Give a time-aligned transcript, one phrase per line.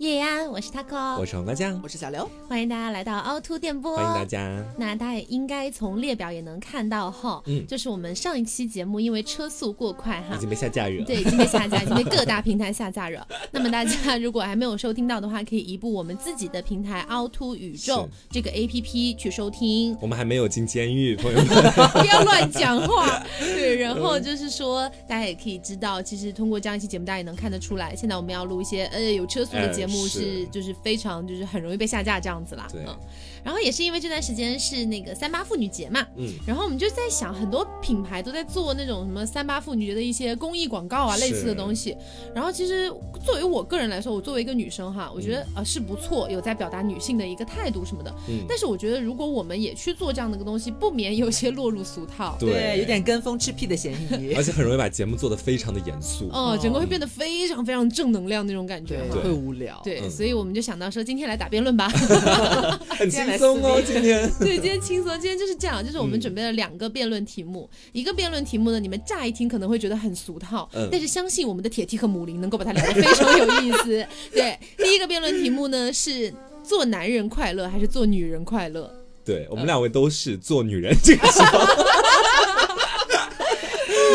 [0.00, 4.64] 叶安，我是 taco，我是黄瓜酱，我是小刘，欢迎大家来到凹凸电波，欢迎大家。
[4.78, 13.28] 那大家也应该从列表也能看到哈，嗯，就是我们上一期节目因为车速过快哈，已经被下架了，对，已经被下架，已经被各大平台下架了。
[13.52, 19.94] 那么大家如果还没有收听到的话，可以移步我们自己的平台凹凸宇宙这个 A P P 去收听。
[20.00, 21.46] 我们还没有进监狱，朋友们。
[21.92, 23.22] 不要乱讲话。
[23.38, 30.46] 对，然后就是说大家也可以知道，其实通过这样一期节目，大家也能看得出来，现在我们要录一些呃有车速的节目是。
[30.46, 30.74] 就是。
[30.82, 32.84] 非常就是很容易被下架这样子啦，嗯，
[33.44, 41.94] 然后也是因为这段时间是那个三八妇女节嘛，嗯，然后我们就在想，很多品牌都在做那种什么三八妇女节的一些公益广告啊，类似的东西。
[42.34, 42.88] 然后其实
[43.22, 48.10] 作为我个人来说，我作为一个女生哈，我觉得呃是不错，有在表达女性的一个态度什么的。
[48.28, 61.88] 嗯，但是我觉得如果我们也去做这样的一个东西，不免有些落入俗套，对，有点跟风吃屁的嫌疑， 而且很容易把节目做的非常的严肃，哦，整个会变得非常非常正能量那种感觉，会无聊，对，所以我们就想到说今天来打辩论吧，
[62.88, 64.30] 很轻松哦，今天。
[64.38, 65.10] 对，今天轻松。
[65.18, 67.68] 今天就是这样，就是我们准备了两个辩论题目。
[67.92, 74.06] 一个辩论题目呢，你们乍一听可能会觉得很俗套，但是相信我们的铁 T 和母林能够把它聊得非常有意思。
[74.32, 78.90] 对，第一个辩论题目呢是做男人快乐还是做女人快乐？
[79.24, 81.28] 对我们两位都是做女人这个。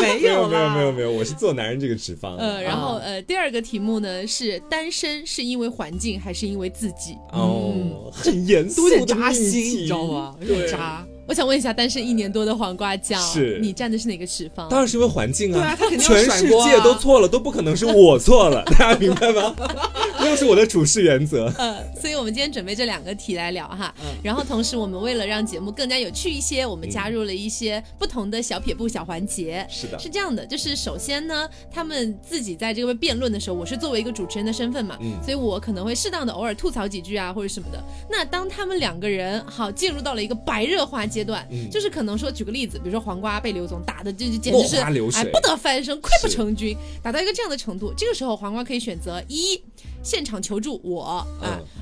[0.01, 2.35] 没有没有没有没有，我是做男人这个脂肪。
[2.37, 7.17] 呃，然后呃，第二个题目呢是单身是因为环境还是因为自己？
[7.31, 10.35] 哦，很严肃的扎心，你知道吗？
[10.41, 11.05] 有点，扎。
[11.27, 14.69] 我想问一下，单身一年多的黄瓜酱，是你站的是哪个持方？
[14.69, 19.55] 当然是因为环境啊，对啊，他肯定全世界都错了，都不可能是我错了， 大家明白吗？
[20.25, 21.51] 又是我的处事原则。
[21.57, 23.93] 嗯，所以我们今天准备这两个题来聊哈。
[24.01, 24.07] 嗯。
[24.23, 29.65] 然后同时，我们为了让节目更加有趣一些，我们加入了一些不同的小撇步、小环节。
[29.69, 29.99] 是的。
[29.99, 37.83] 是这样的，就是首先呢，他们自己在这个辩论的时候，我是作为一个主持人的身份嘛，嗯，所以我可能会适当的偶尔吐槽几句啊，或者什么的。
[38.09, 41.95] 那当他们两个人好进入到了一个白热化阶段，就是。
[41.95, 49.63] 可能说举个例子，比如说黄瓜被刘总打的就就简直是哎不得翻身，溃不成军，打到一个这样的程度，这个时候黄瓜可以选择一
[50.03, 51.25] 现场求助我啊，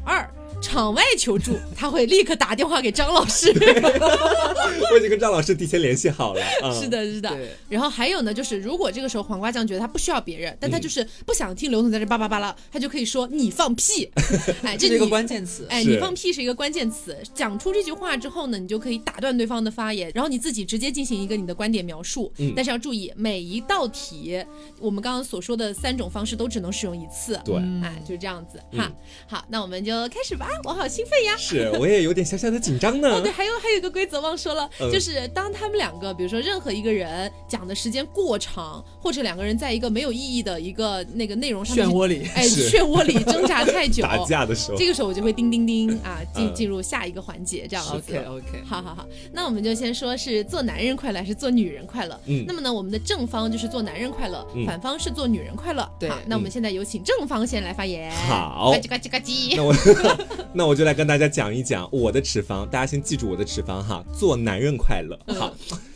[0.06, 0.30] 二。
[0.64, 3.54] 场外求助， 他会立刻打电话给张老师。
[4.92, 6.42] 我已经跟张老师提前联系好了。
[6.74, 7.30] 是的，是的。
[7.70, 14.10] 然后还有呢，就是如果这个时候黄瓜酱觉得他不需要别人，但他就是不想听刘总在这叭叭叭了，他就可以说你放屁。
[14.64, 15.68] 哎，这是一个关键词。
[15.70, 17.16] 哎，你放屁是一个关键词。
[17.34, 22.32] 讲出这句话之后呢，你就可以打断对方的发言，然后你自己直接进行一个你的观点描述。
[22.38, 22.54] 嗯。
[22.56, 24.44] 但是要注意，每一道题
[24.80, 27.40] 我们刚刚所说的三种方式都只能使用一次。
[27.44, 27.56] 对。
[27.84, 28.92] 哎，就是这样子哈。
[29.28, 30.48] 好，那我们就开始吧。
[30.64, 31.36] 我好兴奋呀！
[31.38, 33.16] 是，我也有点小小的紧张呢。
[33.16, 47.86] 哦，对，还有还有一个规则忘说了，就是当他们两个，比如说任何一个人讲的时间过长，或者两个人在一个没有意义的一个那个内容上漩涡里，哎，漩涡里挣扎太久， 打架的时候，这个时候我就会叮叮叮啊，进进入下一个环节，这样。
[47.94, 52.20] OK OK，好好好，那我们就先说是做男人快乐还是做女人快乐？
[52.26, 55.90] 嗯，那么呢，我们的正方就是做男人快乐，反方是做女人快乐。
[56.00, 58.10] 对，那我们现在有请正方先来发言。
[58.12, 59.56] 好，呱唧呱唧呱唧。
[59.56, 59.74] 那我
[60.54, 60.84] 那我就。
[60.84, 65.18] 来跟大家讲一讲我的脂肪，大家先记住我的脂肪哈，做男人快乐。
[65.34, 65.50] 好，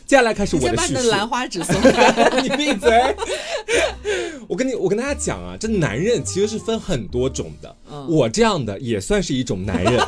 [0.08, 1.10] 接下来开始我的叙述。
[1.10, 1.76] 兰花指送
[2.42, 2.90] 你闭嘴！
[4.48, 7.76] 我跟你，我跟大家讲啊，这男人其实是分很多种的。
[8.08, 10.08] 我这样的也算是一种男人啊，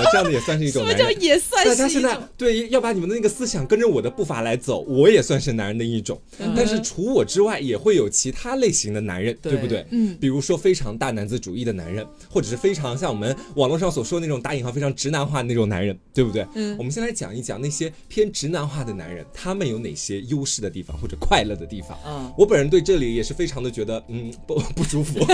[0.00, 1.02] 我这样的也算是一种男人。
[1.22, 6.20] 也算是大家现在对要把你们的那个思想跟着我的步伐来走，我也算是男人的一种。
[6.56, 9.86] 但是除我之外，也会有其他类型的男人，对不对？
[9.90, 16.46] 嗯，比如说非常大男子主义的男人，或者是非常像我们网络上所说的那种打引号非常直男化的那种男人，对不对？
[16.54, 21.98] 嗯，我们先来讲一讲那些偏直男化的男人，他们有哪些优势的地方或者快乐的地方？
[22.06, 25.20] 嗯，我本人对这里也是非常的觉得，嗯，不 不舒服。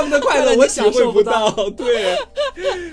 [0.00, 2.16] 他们的快乐我享受不到， 对，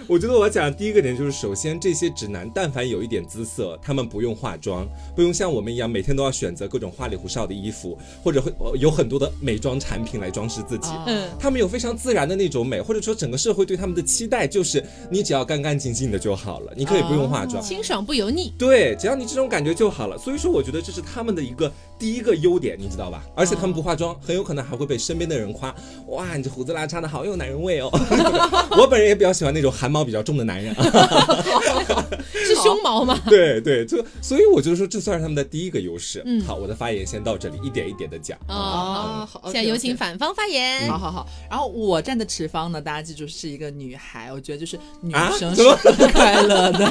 [0.08, 4.86] 我觉得我要讲的第一个点就是，首先这些直男，但凡有一点姿色，他们不用化妆，
[5.16, 10.90] 不用像我们一样每天都要选择各种花里胡哨的衣服，或者会有很多的美妆产品来装饰自己。
[11.06, 18.54] 嗯，他们有非常自然的那种美，或者说整个社会对他们的期待就是，你只要干干净净的就好了，你可以不用化妆，清爽不油腻。
[18.60, 20.18] 对，只要你这种感觉就好了。
[20.18, 23.24] 所以说，我觉得这是他们的一个第一个优点，你知道吧？
[23.34, 25.74] 而且他们不化妆，很有可能还会被身边的人夸，
[26.08, 26.97] 哇，你这胡子拉碴。
[27.02, 27.90] 的好有男人味哦，
[28.78, 30.74] 我本人也比较喜欢那种汗毛比较重的男人，
[32.34, 33.20] 是胸毛吗？
[33.28, 36.22] 对对，就所以我就说这算是他们的第一个优势。
[36.26, 38.38] 嗯，好，我的发言先到这里，一点一点的讲。
[38.48, 40.88] 哦，好，现在有请反方发言。
[40.90, 45.64] 好好好，然后我站的持方呢，大家记住是一个女孩，我觉得就是女生是
[46.12, 46.80] 快乐的。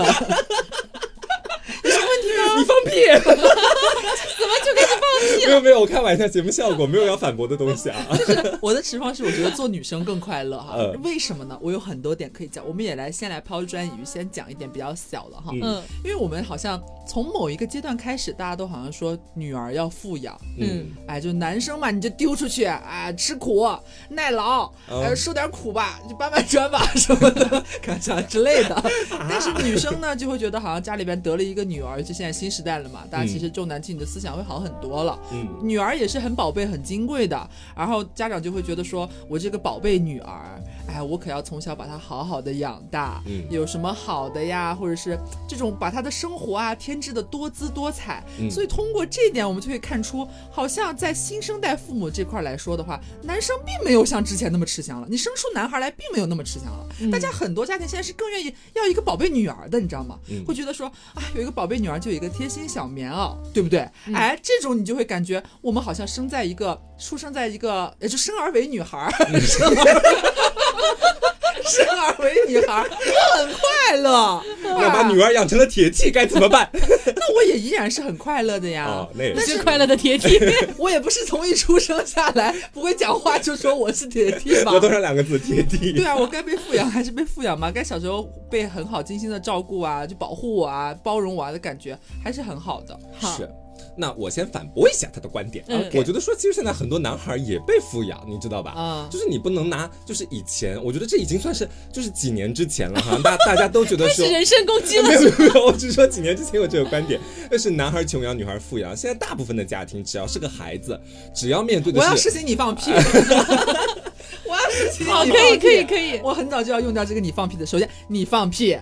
[1.83, 2.43] 有什么问题吗？
[2.57, 2.91] 你放屁！
[3.25, 8.07] 怎么就开始放屁没有没有，我开玩笑，节目效果没有要反驳的东西啊。
[8.17, 11.59] 就是我的持方是我觉得做女生更快乐哈，嗯为什么呢？
[11.61, 15.53] 我有很多点可以讲，我们也来先来抛砖引玉，先讲一点比较小的哈。
[15.63, 23.67] 嗯因为我们好像从某一个阶段开始，大家都好像说女儿要富养，嗯，哎，就男生嘛，你就丢出去，哎，吃苦
[24.09, 28.83] 耐劳，嗯呃，受点苦吧，就搬搬砖吧什么的， 干啥之类的。
[29.29, 35.06] 但是女生呢，就会觉得好像家里边得了一个女儿，就现在新时代了嘛，大家其实重男轻女的思想会好很多了。
[35.31, 35.47] 嗯。
[35.63, 40.63] 女儿也是很宝贝、很金贵的，然后家长就会觉得说，我这个宝贝女儿，
[40.97, 48.25] 哎，我可要从小把他好好的养大，嗯有什么好的呀，或者是这种把他的生活啊添置的多姿多彩。
[48.41, 55.07] 嗯所以通过这一点，我们就会看出，好像在新生代父母这块来说的话，男生并没有像之前那么吃香了。
[55.11, 56.87] 你生出男孩来，并没有那么吃香了。
[57.01, 60.19] 嗯大家很多家庭现在是更愿意要一个宝贝女儿的，你知道吗？
[60.31, 63.81] 嗯会觉得说，啊，有一个宝贝女儿就有一个贴心小棉袄，对不对？
[64.07, 69.11] 嗯哎，这种你就会感觉我们好像生在一个出生在一个，也就生而为女孩儿，
[69.41, 70.33] 生 而
[71.65, 74.43] 生而为女孩，我很快乐。
[74.63, 76.69] 那把女儿养成了铁 T 该怎么办？
[76.73, 78.87] 那我也依然是很快乐的呀。
[78.87, 80.39] 哦，那也是是快乐的铁梯。
[80.77, 84.81] 我也不是从一出生下来不会讲话就说我是铁 T 吧额。
[84.81, 85.93] 头上两个字铁 T。
[85.93, 87.71] 对啊，我该被富养还是被富养嘛？
[87.73, 92.97] 该小时候被很好精心的照顾啊，就保护我啊，包容我啊的感觉还是很好的。
[93.21, 93.49] 是。
[93.97, 95.65] 那我先反驳一下他的观点。
[95.69, 98.75] 嗯我觉得说，其实现在很多男孩也被富养，你知道吧？
[98.77, 104.25] 嗯就是你不能拿，就是以前，我觉得这已经算是就是几年之前了哈，大大家都觉得 说。
[104.27, 105.15] 是人身攻击了 没。
[105.15, 107.21] 有没有，我只是说几年之前有这个观点，
[107.51, 108.97] 但是男孩穷养，女孩富养。
[108.97, 111.01] 现在大部分的家庭，只要是个孩子，
[111.35, 112.91] 只要面对的我要实行你放屁。
[114.49, 116.21] 我要实行你好，放可以，可以，可以。
[116.23, 117.65] 我很早就要用掉这个你放屁的。
[117.65, 118.77] 首先，你放屁，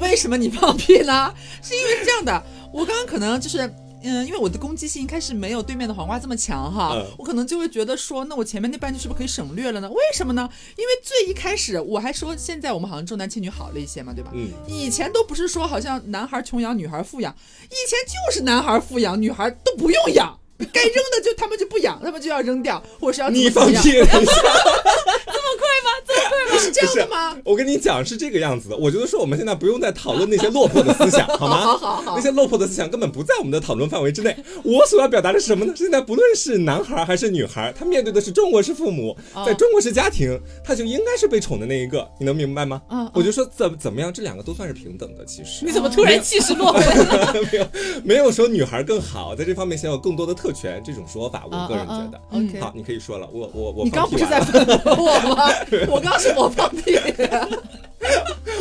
[0.00, 1.32] 为什么你放屁呢？
[1.62, 3.72] 是因为是这样的，我刚刚可能就是。
[4.04, 9.90] 嗯，因为我的攻击性一开始没有对面的黄瓜这么强哈，嗯我可能就会觉得说，那我前面那半句是不是可以省略了呢？
[9.90, 10.48] 为什么呢？
[10.76, 14.30] 因为最一开始我还说，现在我们好像重男轻女好了一些嘛，对吧？
[14.34, 17.34] 嗯，以前都不是说好像男孩穷养，女孩富养，
[17.64, 20.38] 以前就是男孩富养，女孩都不用养，
[20.72, 23.74] 该扔的就他们就不养，他们就要扔掉，或者是要你放屁！
[23.82, 25.90] 这么快吗？
[26.06, 27.36] 这么快吗是这样的吗？
[27.44, 31.58] 我跟你讲是这个样子的，我觉得说我们现在不用再讨论那些落魄的思想，好吗？
[31.74, 34.36] 好好好那些落魄的思想根本不在我们的讨论范围之内。
[34.62, 35.72] 我所要表达的是什么呢？
[35.76, 42.80] 现在不论是男孩还是女孩，他面对的是中国式父母，哦在中国式家庭，他就应该是被宠的那一个，你能明白吗？
[43.12, 47.34] 我就说怎怎么样，这两个都算是平等的，其实你怎么突然气势落回来了？
[47.52, 47.66] 没有
[48.04, 52.20] 没有说女孩更好，在这方面享有更多的特权这种说法，我个人觉得。
[52.32, 55.48] ，OK 好，你可以说了，我我我你刚不是在反驳 我吗？
[55.90, 56.98] 我刚是我放屁。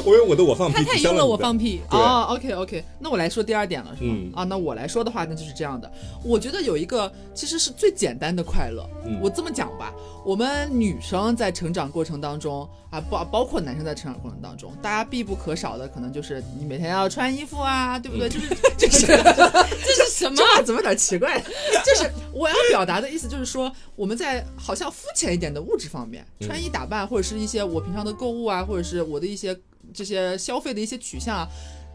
[0.06, 1.82] 我用我的我放屁他太用了，我放屁。
[1.90, 4.14] 对哦，OK OK，那我来说第二点了，是吗？
[4.18, 5.90] 嗯啊，那我来说的话，那就是这样的。
[6.26, 8.86] 我觉得有一个其实是最简单的快乐。
[9.06, 9.94] 嗯我这么讲吧，
[10.26, 18.30] 我们女生在成长过程当中啊，包包括男生在成长过程当中，大家必不可少的可能就是你每天要穿衣服啊，对不对？
[18.30, 18.48] 就是
[18.78, 19.08] 就是
[19.86, 21.40] 这是什么怎么有点奇怪？
[21.86, 29.58] 就是我要表达的意思，就是说我们在好像肤浅一点的物质方面，嗯穿衣打扮，或者是一些我平常的购物啊，或者是我的一些
[29.94, 31.48] 这些消费的一些取向啊。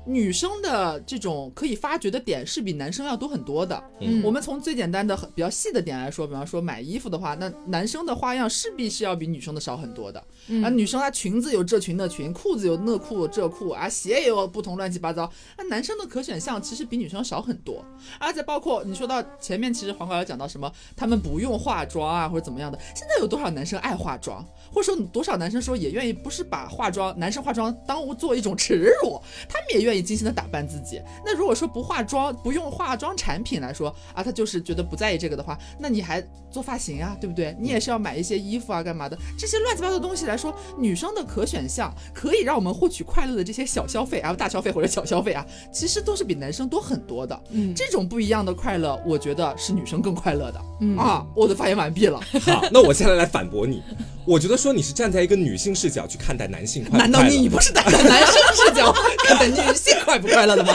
[0.06, 3.82] 女生的这种可以发掘的点是比男生要多很多的。
[4.00, 10.22] 嗯我们从最简单的、很比较细的点来说，比方说买衣服的话，那男生的花样势必是要比女生的少很多的。
[10.48, 15.30] 嗯啊，女生她裙子有这裙那裙，裤子有那裤这裤啊，鞋也有不同乱七八糟。
[15.56, 17.84] 那男生的可选项其实比女生少很多，
[18.18, 22.78] 而且包括你说到前面，其实黄瓜有讲到什么，他们不用化妆啊或者怎么样的。
[22.94, 31.00] 现在有多少男生爱化妆，或者说多少男生说也愿意不是把化妆男生化妆当做一种耻辱，他们也愿意精心的打扮自己。
[31.24, 37.56] 那如果说不化妆，不用化妆产品来说啊，他就是觉得不在意这个的话，那你还做发型啊，对不对？
[37.58, 39.18] 你也是要买一些衣服啊，干嘛的？
[39.38, 47.38] 这些乱七八糟的东西来说，女生的可选项可以让我们获取快乐的这些小消费啊、大消费或者小消费啊，其实都是比男生多很多的。
[47.50, 50.60] 嗯这种不一样的快乐，我觉得是女生更快乐的。
[50.80, 52.20] 嗯啊，我的发言完毕了。
[52.42, 53.82] 好， 那我现在来来反驳你。
[54.24, 58.92] 我觉得说你是站在一个女性视角去看待男性快乐难道你你不是站在男生视角
[59.24, 60.74] 看待女是快不快乐的吗？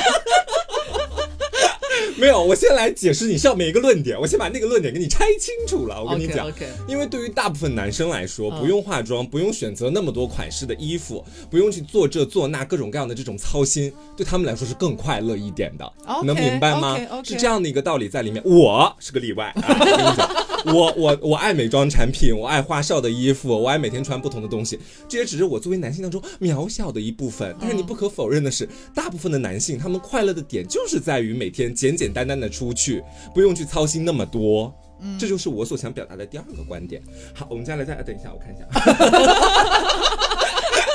[2.24, 6.02] 没有，我先来解释你上面一个论点，我先把那个论点给你拆清楚了。
[6.02, 6.50] 我跟你讲
[6.88, 15.94] 因为对于大部分男生来说，嗯不用化妆，不用选择那么多款式的衣服，不用去做这做那各种各样的这种操心，对他们来说是更快乐一点的。
[16.24, 18.42] 能明白吗是这样的一个道理在里面。
[18.46, 27.54] 我是个例外啊，我跟你讲，我我我爱美妆产品，我爱花哨的衣服，我爱每天穿不同的东西，这也只是我作为男性当中渺小的一部分。
[27.60, 33.04] 但是你不可否认的是，大部分的男性他们快乐的点就是在于每天简简单单的出去，
[33.34, 34.74] 不用去操心那么多。
[35.02, 37.02] 嗯，这就是我所想表达的第二个观点。
[37.34, 38.66] 好，我们接下来再等一下，我看一下。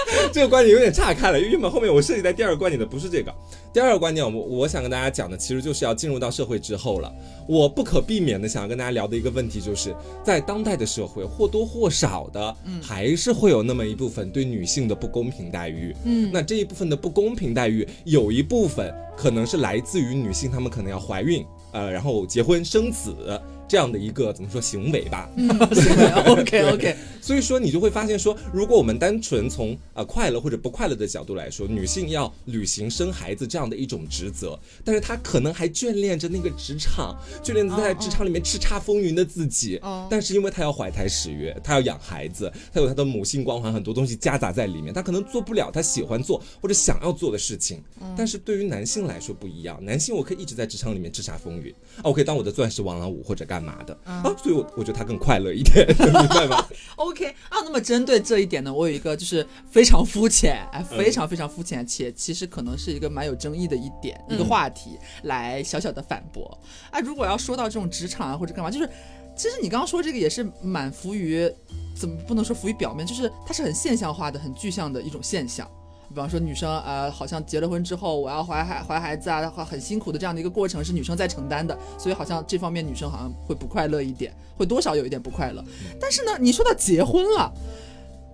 [0.33, 3.35] 这个观点有点岔开了，因为原本后面我设计在第二个观点的不是这个。
[3.73, 7.13] 第二个观点，我我想跟大家讲的，其实就是要进入到社会之后了。
[7.47, 15.95] 我不可避免的想要跟大家聊的一个问题，就是在当代的社会，或多或少的，还是会有那么一部分对女性的不公平待遇。
[16.05, 23.41] 嗯，那这一部分的不公平待遇，有一部分可能是来自于女性，她们可能要怀孕，呃，然后结婚生子。
[23.69, 25.29] 这样的一个怎么说行为吧？
[25.37, 26.97] 行为 OK OK。
[27.21, 39.79] 所以说你就会发现说，如果我们单纯从呃快乐或者不快乐的角度来说，女性要履行生孩子这样的一种职责，但是她可能还眷恋着那个职场，眷恋着在职场里面叱咤风云的自己。
[40.09, 47.83] 但是因为她要怀胎十月，她要养孩子，她有她的母性光环，很多东西夹杂在里面，她可能做不了她喜欢做或者想要做的事情。
[48.17, 56.67] 但是对于男性来说不一样，男性我可以一直在职场里面叱咤风云啊，我可以当我的钻石王老五或者干嘛的啊，所以我我觉得他更快乐一点， 明白吗？
[56.97, 66.59] OK 啊，那么针对这一点呢，我有一个就是非常肤浅，哎，非常非常肤浅，且其实可能是一个蛮有争议的一点一个话题，来小小的反驳
[66.91, 67.01] 啊。
[67.01, 68.89] 如果要说到这种职场啊或者干嘛，就是
[69.37, 71.49] 其实你刚刚说这个也是满浮于，
[71.95, 75.69] 怎么不能说浮于表面，就是它是很现象化的、很具象的一种现象。
[76.09, 85.63] 比方说女生呃，好像结了婚之后，我要怀孩怀孩子啊，的话很辛苦的这样的一个过程是女生在承担的，所以好像这方面女生好像会不快乐一点，会多少有一点不快乐。
[86.01, 87.53] 但是呢，你说到结婚了，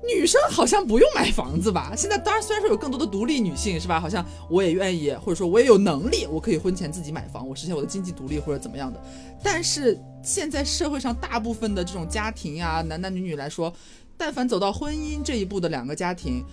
[0.07, 1.93] 女生好像不用买房子吧？
[1.97, 3.99] 现在当然虽然说有更多的独立女性是吧？
[3.99, 9.01] 好像我也愿意，或者说我也有能力，我可以婚前自己买房，我实现我的经济独立或者怎么样的。
[9.43, 13.73] 但是现在社会上大部分的这种家庭呀，男男女女来说，
[14.17, 16.45] 但凡走到婚姻这一步的两个家庭。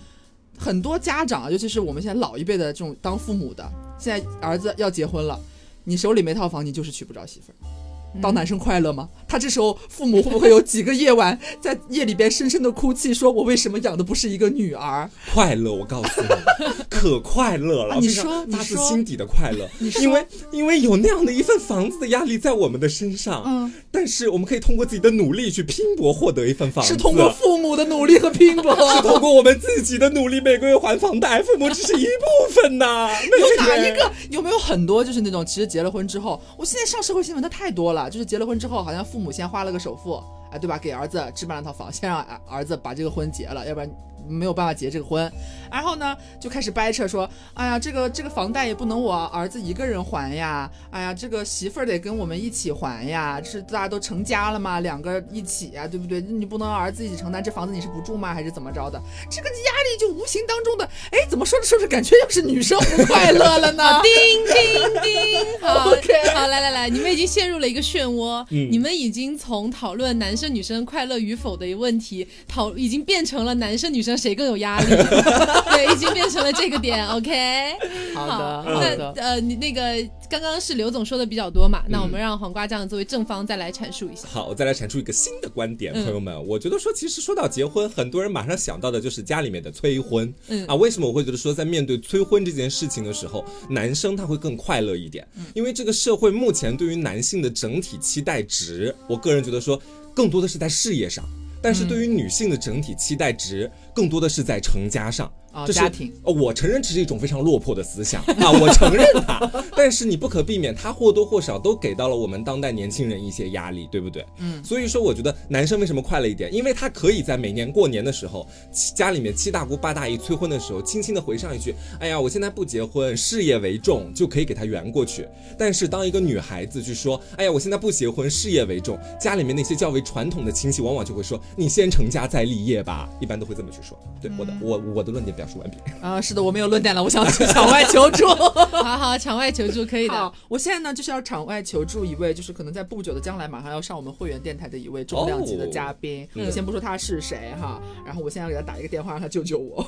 [0.62, 5.36] 很多家长，尤其是我们现在老一辈的这种当父母的，现在儿子要结婚了，
[5.82, 7.81] 你手里没套房，你就是娶不着媳妇儿。
[8.20, 9.08] 当男生快乐吗？
[9.26, 15.08] 他这时候父母会不会有几个夜晚在夜里边深深的哭泣，说我为什么养的不是一个女儿？
[15.32, 16.28] 快乐，我告诉你，
[16.90, 17.96] 可快乐了。
[18.00, 19.68] 你说，发自心底的快乐。
[20.00, 23.42] 因为因为有那样的一份房子的压力在我们的身上。
[23.46, 23.72] 嗯。
[23.90, 26.92] 但是我们可以通过自己的努力去拼搏获得一份房子。
[26.92, 28.74] 是通过父母的努力和拼搏。
[28.96, 33.10] 是通过我们自己的努力，每个月还房贷，父母只是一部分呐。
[33.22, 34.12] 有哪一个？
[34.30, 38.01] 有没有很多就是那种其实结了婚之后，我现在上社会新闻的太多了。
[38.08, 40.78] 就是结了婚之后，好像父母先花了个首付，哎，对吧？
[40.78, 43.90] 给儿子置办了套房，先让儿子把这个婚结了，要不然。
[44.28, 45.30] 没有办法结这个婚，
[45.70, 56.20] 然后呢就开始掰扯说，哎呀，这个这个房贷也不能我儿子一个人还呀，哎呀，这个媳妇儿得跟我们一起还呀，是大家都成家了嘛，两个一起呀，对不对？
[56.20, 58.32] 你不能儿子一起承担，这房子你是不住吗？
[58.32, 59.00] 还是怎么着的？
[59.28, 63.82] 这个压力就无形当中的，哎，怎么说着说着感觉又是女生不快乐了呢？
[64.02, 64.12] 叮
[64.46, 74.11] 叮叮，好， OK，好，来来来，你们已经陷入了一个漩涡，你们已经从讨论男生女生快乐与否的一个问题，讨已经变成了男生女生。
[74.16, 74.86] 谁更有压力？
[75.72, 77.06] 对，已经变成了这个点。
[77.08, 77.74] OK，
[78.14, 79.12] 好的，好的。
[79.16, 79.82] 呃，你那个
[80.28, 81.82] 刚刚是刘总说的比较多嘛？
[81.88, 84.28] 那我们让黄瓜酱作为正方再来阐述一下。
[84.28, 90.32] 好，我再来阐述一个新的观点，朋友们，我觉得说，其实说到结婚，很多人马上想到的就是家里面的催婚。
[90.48, 95.26] 嗯啊，为什么我会觉得说，在面对催婚这件事情的时候，男生他会更快乐一点？
[95.54, 99.80] 因为这个社会目前对于男性的整体期待值，我个人觉得说，
[100.14, 101.24] 更多的是在事业上。
[101.62, 105.32] 但是对于女性的整体期待值，更多的是在成家上。
[105.52, 114.24] 啊，家庭，我承认这是一种非常落魄的思想啊，我承认它， 但是你不可避免，它或多或少都给到了我们当代年轻人一些压力，对不对？
[114.38, 118.48] 嗯，所以说我觉得男生为什么快乐一点，因为他可以在每年过年的时候，
[118.94, 125.28] 家里面七大姑八大姨催婚的时候，轻轻的回上一句，哎呀，我现在不结婚，事业为重，就可以给他圆过去。
[125.58, 133.98] 但是当一个女孩子去说，哎呀，我现在不结婚，事业为重，家里面那些较为传统的亲戚往往就会说，你先成家再立业吧，一般都会这么去说。
[134.18, 135.41] 对，我的，我我的论点。
[135.42, 138.28] 表述完毕啊，是的，我没有论点了，我想去场外求助。
[138.70, 140.32] 好好，场外求助可以的。
[140.48, 146.28] 我现在呢就是要场外求助一位，就是可能在不久的将来马上要上我们会员电台的一位重量级的嘉宾。
[146.36, 149.84] 我先不说他是谁哈，然后我现在要给他打一个电话，让他救救我。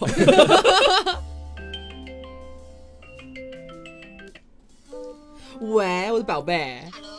[5.73, 6.83] 喂，我的宝贝。
[6.93, 7.14] Hello，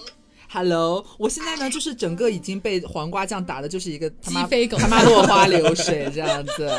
[1.18, 4.48] 我现在呢就是整个已经被黄瓜酱打的，就是一个他妈
[4.78, 6.72] 他妈落花流水这样子。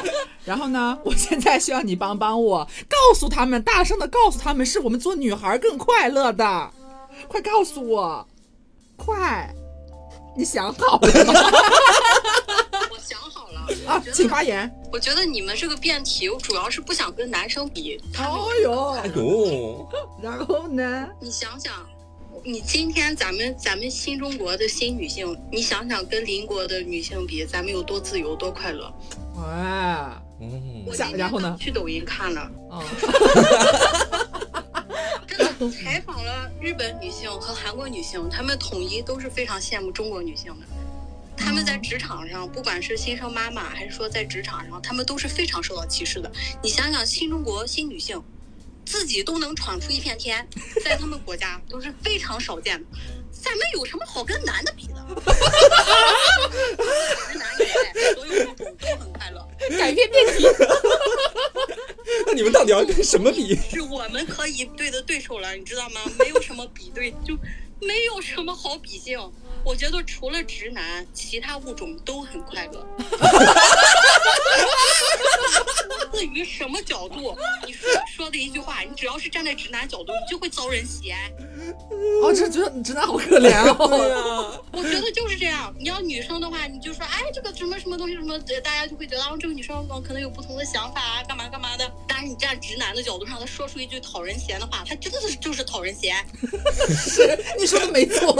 [0.44, 6.70] 然后呢，我现在需要你帮帮我，告诉他们，大声的告诉他们，是我们做女孩更快乐的。
[7.28, 8.26] 快告诉我，
[8.96, 9.52] 快！
[10.36, 11.32] 你想好了吗？
[12.92, 14.70] 我想好了啊，请发言。
[14.92, 17.98] 我觉得你们这个辩题，我主要是不想跟男生比。
[18.18, 19.88] 哦呦，哎呦，
[20.22, 21.08] 然后呢？
[21.20, 21.72] 你想想。
[22.44, 28.92] 你今天咱们咱们新中国的新女性，你想想跟邻国的女性比，咱们有多自由多快乐？
[29.36, 32.84] 哇，嗯，我今天下然后呢去抖音看了，哦，
[35.26, 40.66] 真的采访了日本女性和韩国女性，她们统一都是非常羡慕中国女性的。
[41.36, 46.30] 她们在职场上，不管是新生妈妈，还是说在职场上，她们都是非常受到歧视的。
[46.62, 48.22] 你想想，新中国新女性
[48.86, 50.48] 自己都能闯出一片天，
[50.82, 52.86] 在他们国家都是非常少见的。
[53.32, 54.94] 咱们有什么好跟男的比的？
[57.30, 59.46] 直 男以外，所有物种都很快乐。
[59.78, 60.46] 改变辩题，
[62.26, 63.54] 那你们到底要跟什么比？
[63.70, 66.00] 是我们可以对的对手了，你知道吗？
[66.18, 67.36] 没有什么比对，就
[67.80, 69.18] 没有什么好比性。
[69.64, 72.86] 我觉得除了直男，其他物种都很快乐。
[76.12, 81.30] 至于什么角度，你说说的一句话，你只要是站在直男角度，你就会遭人喜爱。
[82.22, 84.08] 哦，这直直男好可怜哦。
[84.08, 85.74] 呀，我觉得就是这样。
[85.78, 91.92] 你要女生的话，你就说，哎，这个什么什么东西什么，呃大家就会觉得，啊，这个女生呃可能有不同的想法啊，干嘛干嘛的。
[92.08, 96.24] 但是你站直男的角度上，他说出一句讨人嫌的话，他真的是就是讨人嫌。
[96.88, 98.34] 是，你说的没错。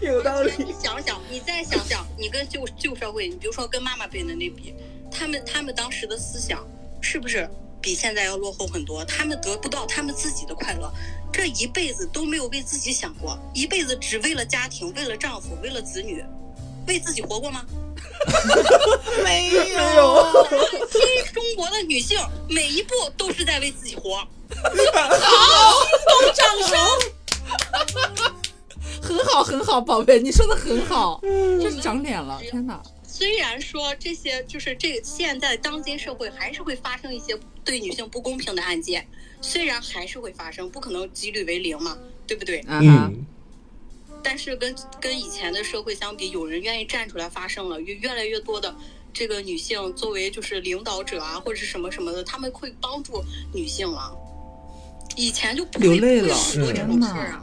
[0.00, 0.52] 有道理。
[0.58, 4.74] 你想想，你再想想，你跟旧旧社会，你比如说跟妈妈辈的那比，
[5.10, 6.66] 他们他们当时的思想
[7.00, 7.48] 是不是
[7.80, 9.04] 比现在要落后很多？
[9.04, 10.92] 他们得不到他们自己的快乐，
[11.32, 16.24] 这一辈子都没有为自己想过，一辈子只为了家庭，为了丈夫，为了子女，
[16.86, 17.64] 为自己活过吗？
[19.22, 20.46] 没有。
[20.90, 21.00] 新
[21.32, 24.26] 中国的女性每一步都是在为自己活。
[26.34, 27.15] 掌声。
[29.02, 32.82] 很好，很好，宝贝，你说的很好，就是长脸了，天哪！
[33.02, 39.06] 虽然说这些就是这现在当今社会还是会发生一些对女性不公平的案件，
[39.40, 42.62] 虽然还是会发生，不可能几率为零嘛，对不对？
[42.68, 43.24] 嗯，
[44.22, 48.74] 但是跟跟以前的社会相比，有人愿意站出来发声了，越越来越多的
[49.14, 54.14] 这个女性作为就是领导者啊，或者是什么什么的，他们会帮助女性了。
[55.16, 57.42] 以前就不会流泪了不会有这种事儿啊。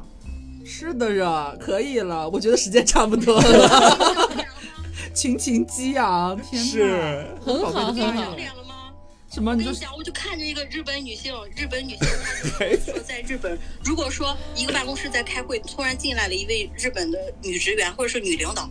[0.66, 4.46] 是的呀，可以了，我觉得时间差不多了。
[5.14, 6.40] 群情激昂！
[6.52, 8.92] 是很好很好长脸了吗？
[9.32, 9.56] 什么？
[9.56, 18.70] 你说我跟你讲，我就看着一个日本女性，日本女性她就说，在日本，如果说一个办公室在开会，突然进来了一位日本的女职员或者是女领导，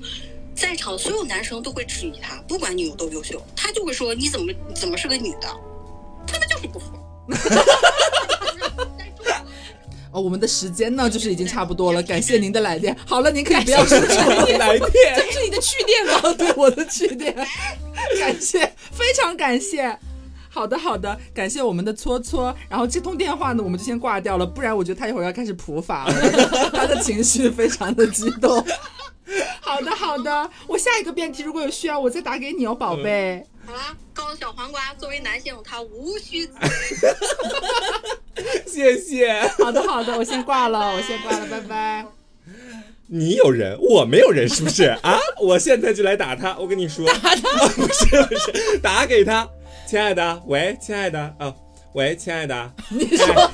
[0.54, 5.48] 在场所有男生都会质疑她，不管你有多优秀，她就会说你怎么你怎么是个女的，
[6.26, 6.86] 他们就是不服。
[10.12, 12.94] 哦，我们的时间呢，就是已经差不多了，感谢您的来电。
[13.06, 14.44] 好了，您可以不要说出来。
[14.58, 14.90] 来电。
[15.16, 16.20] 这是你的去电吗？
[16.22, 17.34] 哦， 对，我的去电，
[18.18, 19.98] 感谢，非常感谢。
[20.50, 22.54] 好的，好的，感谢我们的搓搓。
[22.68, 26.14] 然后这通电话呢，我们就先挂掉了，不然我觉得他一会儿要开始普法了，
[26.74, 28.62] 他的情绪非常的激动。
[29.62, 33.42] 好的，好的，我下一个辩题如果有需要，我再打给你哦，宝贝。
[33.64, 36.54] 好啦，高小黄瓜作为男性，他无需自
[38.66, 39.40] 谢谢。
[39.58, 42.04] 好的，好的，我先挂了，我先挂了，拜拜。
[43.06, 45.18] 你有人，我没有人，是不是啊？
[45.40, 49.48] 我现在就来打他，我跟你说，打他、 不是不是，打给他，
[49.86, 51.54] 亲爱的，喂，亲爱的，啊，
[51.92, 53.50] 喂，亲爱的，你说，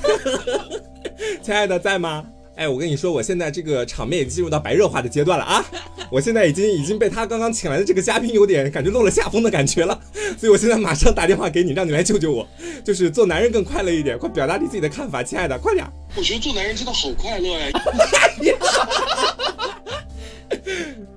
[1.43, 2.25] 亲爱的在吗？
[2.59, 5.65] 哎，我跟你说，我现在这个场面已经进入到白热化的阶段了啊！
[6.11, 9.97] 我现在已经已经被他刚刚请来的这个嘉宾有点感觉落了下风的感觉了，
[10.37, 12.45] 所以我现在马上打电话给你，让你来救救我，
[12.83, 15.87] 就是做男人更快乐一点，快表达你自己的看法，亲爱的，快点。
[16.17, 17.71] 我觉得做男人真的好快乐哎，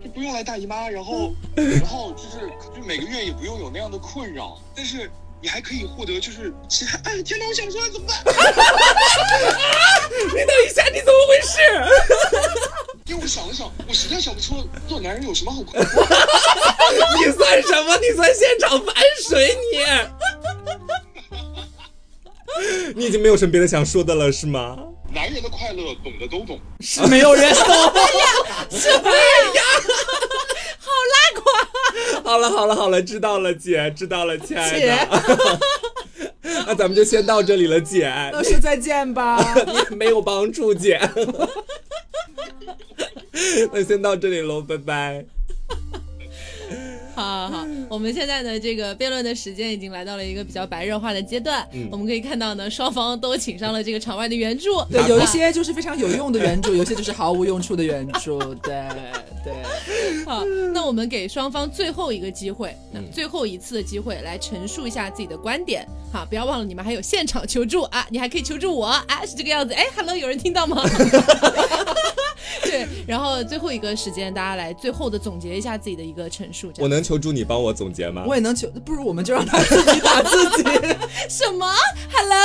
[0.00, 5.10] 就不用来大姨妈，然后，然后就是就每个月也不用有那样的困扰，但是
[5.42, 6.96] 你还可以获得就是其他。
[7.04, 8.16] 哎，天哪，我想说怎么办？
[10.28, 11.58] 你等一下，你怎么回事？
[13.06, 15.86] 因为我想了想，我实在想不出做男人有什么好快乐。
[17.18, 17.96] 你算什么？
[17.98, 18.94] 你算现场反
[19.28, 19.78] 水你？
[22.94, 24.78] 你已经没有什么别的想说的了，是吗？
[25.12, 27.92] 男人的快乐懂的都懂，是没有人懂。
[32.32, 35.08] 好了好了好了，知道了，姐， 知道了，亲爱的。
[36.66, 38.08] 那咱们就先到这里了，姐。
[38.32, 39.54] 那说再见吧。
[39.90, 40.98] 你没有帮助，姐。
[43.70, 45.26] 那先到这里喽，拜拜。
[47.14, 51.66] 好好好，我们现在的这个辩论的时间已经来到了一个比较白热化的阶段。
[51.72, 54.82] 嗯我们可以看到呢，双方都请上了这个场外的援助。
[54.90, 58.38] 对，有一些就是非常有用的援助，有些就是毫无用处的援助。
[58.56, 58.88] 对
[59.44, 59.52] 对。
[60.24, 65.86] 好，那我们给双方最后一个机会，那最后一次的机会来陈述一下自己的观点。
[66.12, 69.74] 好，不要忘了你们还有现场求助啊，你还可以求助我啊，是这个样子。
[69.74, 70.82] 哎，Hello，有人听到吗？
[72.62, 76.70] 对，然后最后一个时间，大家来最后的总结一下自己的一个陈述。
[76.78, 78.24] 我能求助你帮我总结吗？
[78.26, 80.64] 我也能求，不如我们就让他自己打自己。
[81.28, 81.66] 什么
[82.12, 82.38] ？Hello？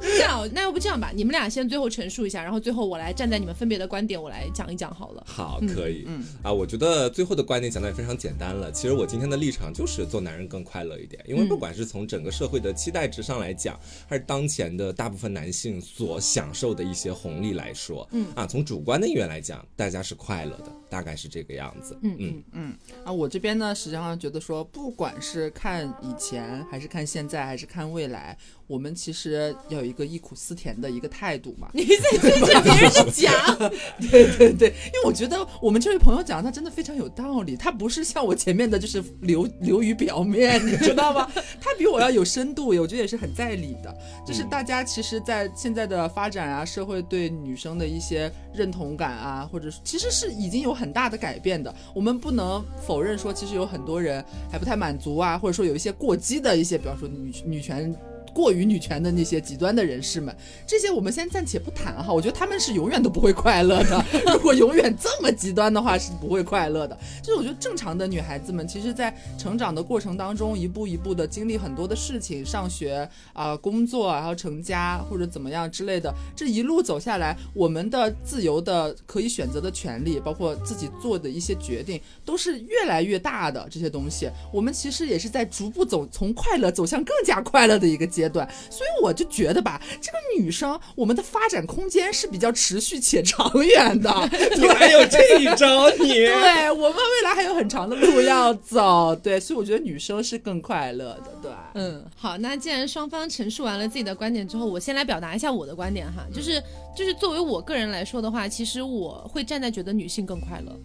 [0.00, 5.22] 这样，那要不这样吧，你们俩先最后陈述一下，然后最后我来站在你们分别的观点，我来讲一讲好了。
[5.26, 6.04] 好，可以。
[6.06, 8.70] 嗯啊，我觉得最后的观点讲的也非常简单了。
[8.72, 21.98] 其实我今天的立场就是做男人更快乐一点，因为不管是从整个社会的期待值上来讲，还是当前的大部分男性所享受的一些红利来说，嗯啊，从主观的意愿来讲，大家是快乐的，大概是这个样子。
[22.02, 22.74] 嗯嗯嗯。
[23.04, 28.36] 啊，我这边呢，实际上觉得说，不管是看以前，还是看现在，还是看未来。
[28.70, 31.68] 我们其实要有一个忆苦思甜的一个态度嘛。
[31.74, 33.32] 你在追着别人的讲，
[34.12, 41.28] 对对对，因为我觉得我们这位朋友讲他真的非常有道理，他不是像我前面的就是流流于表面，你知道吗？
[41.60, 43.92] 他比我要有深度，我觉得也是很在理的。
[44.24, 51.74] 就是大家其实，在现在的发展啊，社会对女生的一些认同感啊，或者其实是已经有很大的改变的。
[51.92, 57.92] 我们不能否认说，其实有很多人还不太满足啊，或者说有一些过激的一些，比方说女女权。
[58.34, 60.34] 过于女权的那些极端的人士们，
[60.66, 62.12] 这些我们先暂且不谈哈。
[62.12, 64.04] 我觉得他们是永远都不会快乐的。
[64.32, 66.96] 如果永远这么极端的话，是不会快乐的。
[67.22, 83.66] 就是我觉得正常的女孩子们，其实，在成长的过程当中，一步一步的经历很多的事情，上学啊、工作，然后成家或者怎么样之类的，这一路走下来，我们的自由的可以选择的权利，包括自己做的一些决定，都是越来越大的。
[83.70, 88.19] 这些东西，我们其实也是在逐步走，从快乐走向更加快乐的一个阶。
[88.20, 94.10] 阶段，所以我就觉得吧，这个女生我们的发展空间是比较持续且长远的。
[94.58, 99.16] 你还有这一招，你对我们未来还有很长的路要走。
[99.16, 101.32] 对，所以我觉得女生是更快乐的。
[101.42, 106.62] 对，嗯，好，那既然双方陈述完了自己的观点之后，我先来表达一下我的观点哈，就是
[106.94, 110.78] 就是作为我个人来说的话，其实我会站在觉得女性更快乐。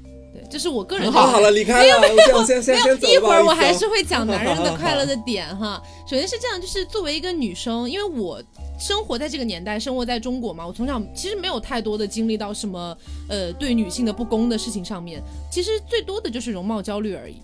[0.49, 1.11] 这是我个人。
[1.11, 1.99] 好，好了，离开了。
[2.01, 5.81] 没有，没有，先先先走一会儿我还是会讲男人的快乐的点哈。
[6.09, 8.41] 首先是这样，就是作为一个女生，因为我
[8.79, 12.97] 生活在这个年代，生活在中国嘛，我从小其实没有太多的经历到什么
[13.29, 15.21] 呃对女性的不公的事情上面，
[15.51, 17.41] 其实最多的就是容貌焦虑而已。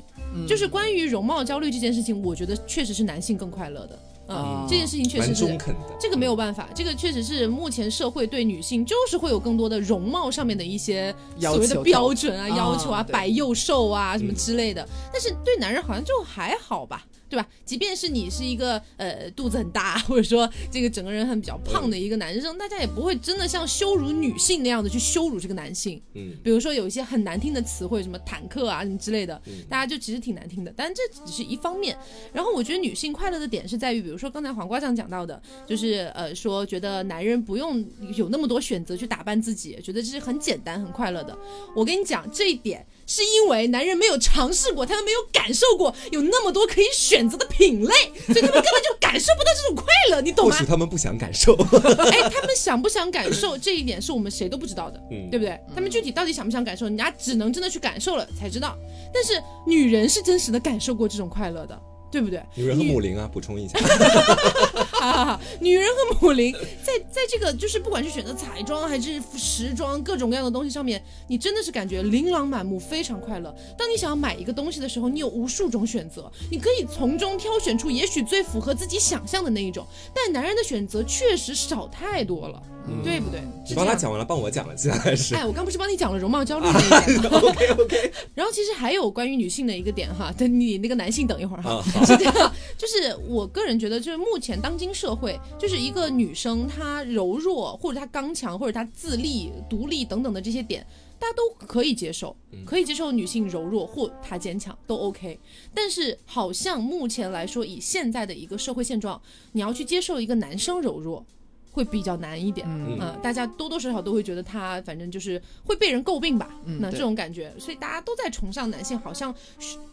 [0.47, 3.99] 就是关于容貌焦虑这件事情，我觉得确实是男性更快乐的。
[4.33, 5.57] 嗯，这件事情确实是，
[5.99, 17.05] 这个没有办法，这个确实是目前社会对女性就是会有更多的容貌上面的一些所谓的标准啊、要求啊，白又瘦啊什么之类的，但是对男人好像就还好吧。
[17.31, 17.47] 对吧？
[17.63, 26.01] 即便是你是一个呃肚子很大，或者说这个整个人很比较胖的一个男生，大家也不会真的像羞辱女性那样的去羞辱这个男性。
[26.13, 30.73] 嗯，比如说有一些很难听的词汇，什么坦克啊什么之类的，大家就其实挺难听的。
[30.75, 31.97] 但这只是一方面。
[32.33, 37.81] 然后我觉得女性快乐的点是在于，比如说刚才黄瓜酱讲到的，就是呃说觉得男人不用
[38.17, 41.37] 有那么多选择去打扮自己，觉得这是很简单很快乐的。
[41.73, 42.85] 我跟你讲这一点。
[43.11, 47.93] 是因为男人没有尝试过，他们没有感受过有那么多可以选择的品类，
[48.31, 50.55] 所以他们根本就感受不到这种快乐，你懂吗？
[50.55, 51.53] 或许他们不想感受。
[52.09, 54.97] 哎，他们想不想感受这一点是我们谁都不知道的，
[55.29, 55.59] 对不对？
[55.75, 58.77] 他们具体到底想不想感受，人家只能真的去感受了才知道。
[59.13, 61.77] 但是女人是真实的感受过这种快乐的。
[62.11, 62.43] 对不对？
[62.55, 63.79] 女人和母灵啊，补充一下。
[65.59, 73.55] 女人和母灵在在这个就是不管是选择彩妆还是时装各种各样的东西上面，你真的是感觉琳琅满目，非常快乐。
[73.77, 79.87] 当你想要买一个东西的时候，你有无数种选择，你可以从中挑选出也许最符合自己想象的那一种。
[80.13, 82.61] 但男人的选择确实少太多了。
[83.03, 83.41] 对不对？
[83.69, 85.35] 你帮他讲完了，帮我讲了，接下来是。
[85.35, 88.11] 哎，我刚不是帮你讲了容貌焦虑那一点吗？OK OK。
[88.35, 92.33] 然后其实还有关于女性的一个点哈，等你那个男性等一会儿哈， 是这样，
[92.77, 100.85] 就是我个人觉得，就是目前当今社会，就是一个女生她柔弱或者她刚强或者她自立独立等等的这些点，
[101.17, 105.39] 大家都可以接受，可以接受女性柔弱或她坚强都 OK。
[105.73, 109.21] 但是好像目前来说，以现在的一个社会现状，
[109.53, 111.25] 你要去接受一个男生柔弱。
[111.71, 119.33] 会比较难一点，嗯，大家多多少少都会觉得他反正就是会被人诟病吧，那这种感觉，所以大家都在崇尚男性，好像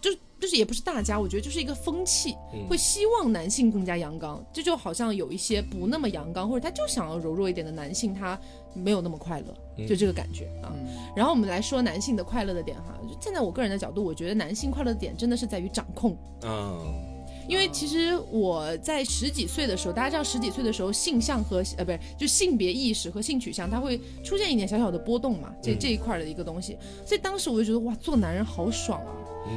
[0.01, 0.11] 就
[0.41, 2.35] 就是也不是大家，我觉得就是一个风气，
[2.69, 8.39] 会希望男性更加阳刚，这就好像有一些不那么阳刚或者他就想要柔弱一点的男性，他
[8.75, 10.75] 没有那么快乐，就这个感觉啊。
[11.15, 17.18] 然后我们来说男性的快乐的点哈，站在我个人的角度，我觉得男性快乐的点真的是在于掌控，嗯。
[17.49, 26.77] 因为其实我在十几岁的时候，大家知道十几岁的时候性向和呃不是就性别意识和性取向，它会出现一点小小的波动嘛，这这一块的一个东西。
[27.07, 29.13] 所以当时我就觉得哇，做男人好爽啊！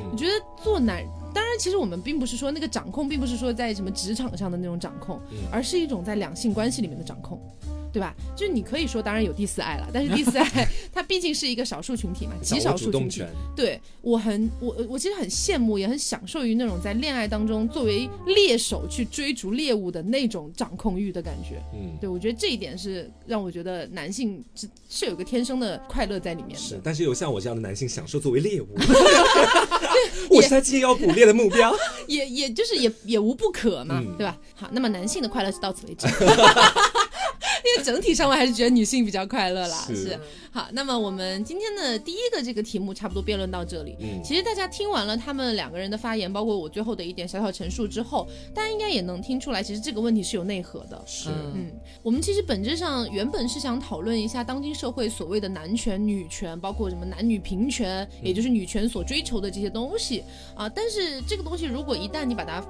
[0.10, 0.32] 我觉得
[0.64, 5.20] 做男，当然其实我们并不是说那个掌控，并不是说在什么职场上的那种掌控，
[5.52, 7.38] 而是一种在两性关系里面的掌控。
[7.92, 8.16] 对吧？
[8.36, 13.24] 就是你可以说，当然有第四爱了，但是第四爱 它毕竟是一个少数群体嘛，极少数群体。
[13.56, 21.62] 对我很我我其实很羡慕，也很享受于那种在恋爱当中作为猎手去追逐猎物的那种掌控欲的感觉。
[21.74, 26.58] 嗯，对我觉得这一点是让我觉得男性是是有个天生的快乐在里面的。
[26.60, 28.68] 是，但是有像我这样的男性享受作为猎物，
[30.30, 31.74] 我是他今天要捕猎的目标，
[32.08, 34.38] 也也就是也也无不可嘛，对吧？
[34.56, 36.08] 好，那么男性的快乐是到此为止。
[37.64, 40.20] 因为 整体上我还是觉得女性比较快乐啦，是
[40.52, 40.68] 好。
[40.74, 43.96] 那么我们今天的第一个这个题目差不多辩论到这里。
[44.00, 51.02] 嗯，其实大家听完了他们两个人的发言，包括我最后的一点小小陈述之后，大家应该也能听出来，其实这个问题是有内核的。
[51.06, 51.72] 是，嗯，
[52.04, 60.24] 我们其实本质上原本是想讨论一下当今社会所谓的男权、女权，包括什么男女平权，也就是女权所追求的这些东西
[60.56, 60.70] 啊。
[60.70, 62.64] 但是这个东西如果一旦你把它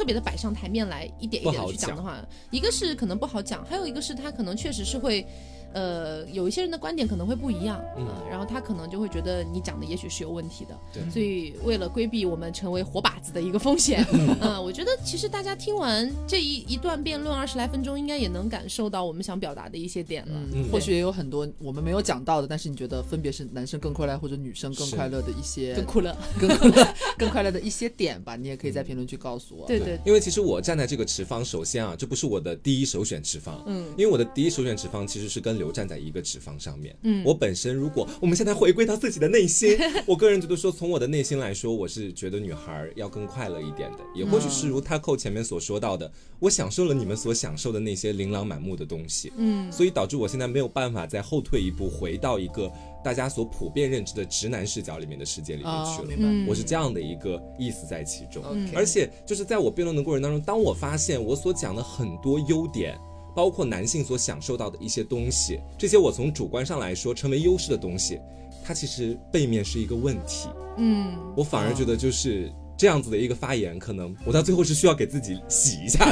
[0.00, 2.16] 特别的摆上台面来，一点一点去讲的话，
[2.50, 5.26] 一个是可能不好讲，还有一个是他可能确实是会。
[5.74, 14.02] 呃，有一些人的观点可能会不一样，嗯，然后他可能就会觉得你讲的也许是有问题的，对，所以为了规避我们成为活靶子的一个风险，
[14.40, 26.16] 嗯， 我觉得其实大家听完这一一段辩论二十来分钟，应该也能感受到我们想表达的一些点了，嗯，或许也有很多我们没有讲到的，但是你觉得分别是男生更快乐或者女生更快乐的一些更快乐。
[26.40, 26.94] 更快乐。
[27.18, 27.48] 更快乐。
[27.50, 36.40] 的一些点吧，你也可以在评论区告诉我，对对，因为其实我站在这个持方，首先啊，这不是我的第一首选持方，嗯，因为我的第一首选持方其实是跟刘站在一个持。
[36.40, 39.76] 方上面，嗯，我本身如果我们现在回归到自己的内心，
[40.08, 52.72] 我个人觉得说，从我的内心来说，我是觉得女孩要更快乐一点的，也或许是如 Taco 前面所说到的，我享受了你们所享受的那些琳琅满目的东西，嗯，所以导致我现在没有办法再后退一步，回到一个
[53.04, 58.42] 大家所普遍认知的直男视角里面的世界里面去了，我是这样的一个意思在其中，
[58.74, 62.98] 而且就是在我辩论的过程当中，当我发现我所讲的很多优点。
[63.40, 68.20] 包括男性所享受到的一些东西，这些我从主观上来说成为优势的东西，
[68.62, 70.46] 它其实背面是一个问题。
[70.76, 76.04] 嗯，我反而觉得就是这样子的一个发言，可能我到最后是需要给自己洗一下。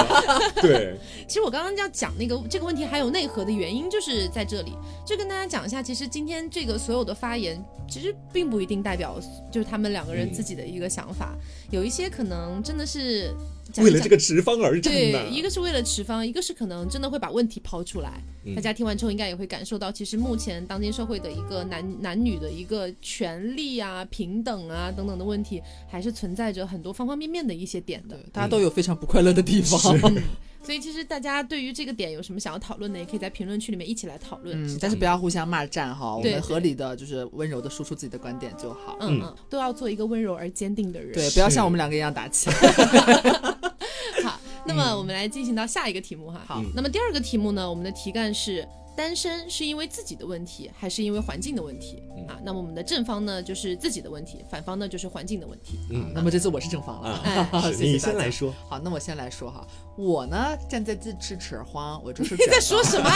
[0.60, 4.74] 对，其实我刚刚要讲那个这个问题还有内核的原因，就是在这里，
[5.06, 7.58] 就跟大家讲一下，其实今天这个所有的发言，
[7.88, 9.18] 其实并不一定代表
[9.50, 11.34] 就是他们两个人自己的一个想法，
[11.70, 13.34] 有一些可能真的是。
[13.82, 18.22] 为了这个持方而战对，一个是为了持方，一个是可能真的会把问题抛出来。
[18.54, 28.16] 大家听完之后，应该也会感受到，其实目前当今社会的一个男男女的一个权利啊、平等啊等等的问题，还是存在着很多方方面面的一些点的。
[28.32, 29.78] 大家都有非常不快乐的地方。
[30.66, 34.66] 所以，其实大家对于这个点有什么想要讨论的，也可以在评论区里面一起来讨论。
[34.66, 38.96] 嗯，但是不要互相骂战哈，我们合理的就是温柔的输出自己的观点就好。
[39.00, 41.12] 嗯嗯，都要做一个温柔而坚定的人。
[41.12, 42.50] 对，不要像我们两个一样打气。
[44.24, 46.42] 好，那么我们来进行到下一个题目哈。
[46.48, 48.66] 好，那么第二个题目呢，我们的题干是。
[48.96, 52.40] 单身是因为自己的问题，还是因为环境的问题啊？
[52.42, 55.78] 那么我们的正方呢，就是自己的问题；反方呢，就是环境的问题。
[55.90, 57.22] 嗯，那么这次我是正方了。
[57.78, 58.52] 你先来说。
[58.68, 59.66] 好，那我先来说哈。
[59.96, 63.10] 我呢，站在这持持方，我就是你在说什么？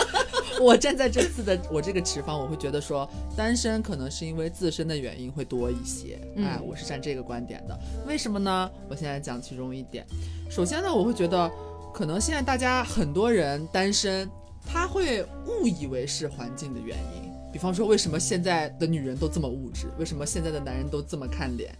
[0.60, 6.18] 我站在这次的我这个持方，我会觉得说，单身可能是因为自身的原因会多一些。
[6.38, 7.78] 哎，我是站这个观点的。
[8.06, 8.70] 为什么呢？
[8.88, 10.06] 我现在讲其中一点。
[10.50, 11.50] 首先呢，我会觉得，
[11.92, 14.28] 可能现在大家很多人单身。
[14.68, 21.74] 他会误以为是环境的原因，比方说为什么现在的女人都这么物质，为什么现在的男人都这么看脸，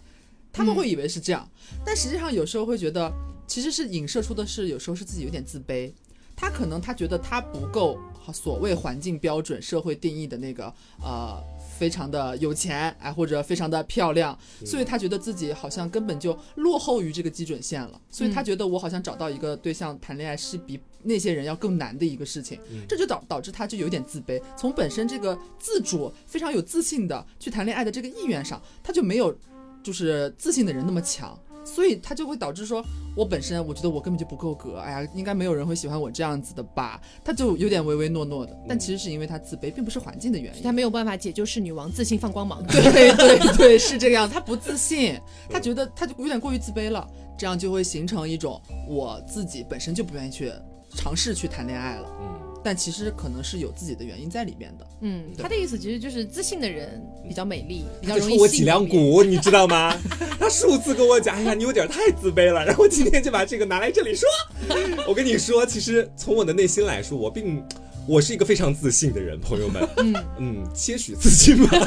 [0.51, 1.47] 他们会以为是这样，
[1.85, 3.13] 但实际上有时候会觉得，
[3.45, 5.93] 其实是影射出的是有时候是自己有点自卑，
[6.35, 7.99] 他可能他觉得他不够
[8.33, 11.41] 所谓环境标准、社会定义的那个呃。
[11.79, 29.35] 非常的有钱，哎，或者非常的漂亮，所以他觉得自己好像根本就落后于这个基准线了，所以他觉得我好像找到一个对象谈恋爱是比那些人要更难的一个事情，这就导导致他就有点自卑，从本身这个自主非常有自信的去谈恋爱的这个意愿上，他就没有
[29.83, 31.37] 就是自信的人那么强。
[31.65, 32.83] 所以他就会导致说，
[33.15, 36.99] 我本身我觉得我根本就不够格，哎呀，应该没有人会喜欢我这样子的吧？
[37.23, 40.63] 他就有点唯唯诺诺的，但其实是因为他自卑，并不是环境的原因。
[40.63, 42.65] 他没有办法解救是女王，自信放光芒。
[42.65, 42.81] 对
[43.13, 44.27] 对对，是这样。
[44.27, 47.07] 他不自信，他觉得他就有点过于自卑了，
[47.37, 50.51] 这样就会形成一种我自己本身就不愿意去
[50.95, 52.07] 尝试去谈恋爱了。
[52.21, 52.39] 嗯。
[52.61, 54.85] 但其实可能是有自己的原因在里面的。
[54.99, 58.85] 嗯，他的意思其实就是自信的人比较美丽，比较就容易说我脊梁。
[58.85, 59.97] 骨，你知道吗？
[60.37, 62.65] 他数次跟我讲，哎呀，你有点太自卑了。
[62.65, 64.27] 然后今天就把这个拿来这里说。
[65.07, 67.63] 我跟你说，其实从我的内心来说，我并
[68.05, 69.87] 我是一个非常自信的人，朋友们。
[69.99, 71.79] 嗯嗯， 些许自信吧。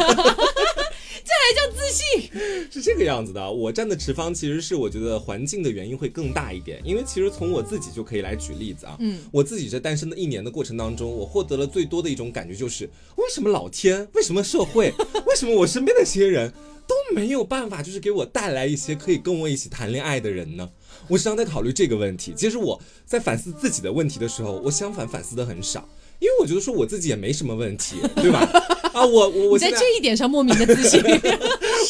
[1.41, 2.71] 还叫自信？
[2.71, 14.93] 是这个样子的，我站的持方其实是我觉得环境的原因会更大一点，因为其实从我自己就可以来举例子啊，嗯，我自己这单身的一年的过程当中，我获得了最多的一种感觉就是，为什么老天，为什么社会，
[15.27, 16.53] 为什么我身边的这些人
[16.87, 20.71] 都没有办法，就是给我带来一些可以跟我一起谈恋爱的人呢？
[21.09, 22.33] 我时常在考虑这个问题。
[22.37, 25.89] 其实我在反思自己的问题的时候，我相反反思的很少，
[26.21, 28.49] 因为我觉得说我自己也没什么问题，对吧？
[28.93, 31.01] 啊，我我我在在这一点上莫名的自信。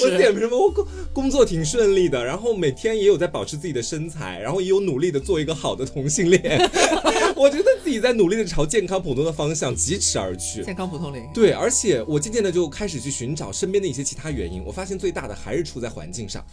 [0.05, 0.57] 我点什么？
[0.59, 6.59] 我工工作挺顺利的，然后每天也有在保持自己的身材，然后也有努力的做一个好的同性恋。
[7.37, 10.63] 我觉得自己在努力的朝健康普通的方向疾驰而去。
[10.65, 11.23] 健康普通龄。
[11.35, 16.45] 对，而且我渐渐的就开始去寻找身边的一些其他原因，我发现最大的还是出在环境上。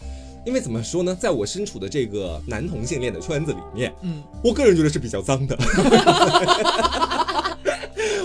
[0.46, 5.56] 因为怎么说呢，在我身处的这个男同性恋的圈子里面，嗯，我个人觉得是比较脏的。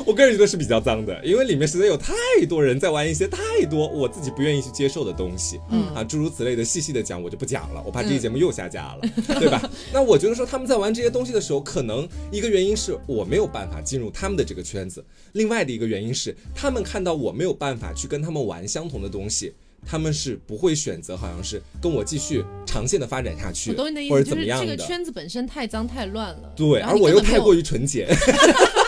[0.06, 2.14] 我个人觉得是比较脏的，因为里面实在有太
[2.48, 3.40] 多人在玩一些太
[3.70, 9.02] 多我自己不愿意去接受的东西，嗯啊，诸如此类的，细细的讲我就不讲了，我怕这期节目又下架了，
[9.40, 9.70] 对吧？
[9.92, 19.54] 那我觉得说他们在玩这些东西的时候，可能一个原因是我没有办法进入他们的这个圈子，另外的一个原因是他们看到我没有办法去跟他们玩相同的东西。
[19.88, 24.76] 他们是不会选择，好像是跟我继续长线的发展下去，或者就是这个怎么样的。
[24.78, 26.52] 圈子本身太脏太乱了。
[26.56, 28.08] 对，而我又太过于纯洁。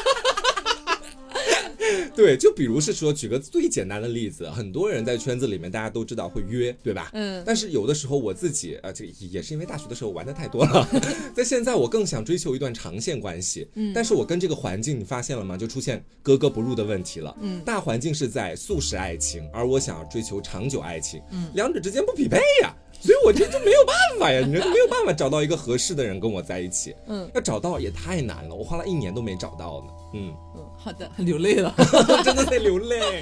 [2.17, 7.11] 对，就比如是说，举个最简单的例子，很多人在圈子里面，大家都知道会约，对吧？
[7.13, 10.89] 嗯但是有的时候我自己，呃，这个也是因为大学的时候玩的太多了，
[11.35, 13.67] 在现在我更想追求一段长线关系。
[13.75, 15.55] 嗯，但是我跟这个环境，你发现了吗？
[15.55, 17.37] 就出现格格不入的问题了。
[17.39, 22.75] 嗯，大环境是在速食爱情，而我想要追求长久爱情，嗯，两者之间不匹配呀。
[23.01, 31.09] 所以我这就没有办法呀，你说没有办法找到一个合适的人跟我在一起，嗯，要找到也太难了，我花了一年都没找到呢，嗯，嗯，好的。
[31.17, 31.73] 流泪了。
[32.25, 33.21] 真的在流泪。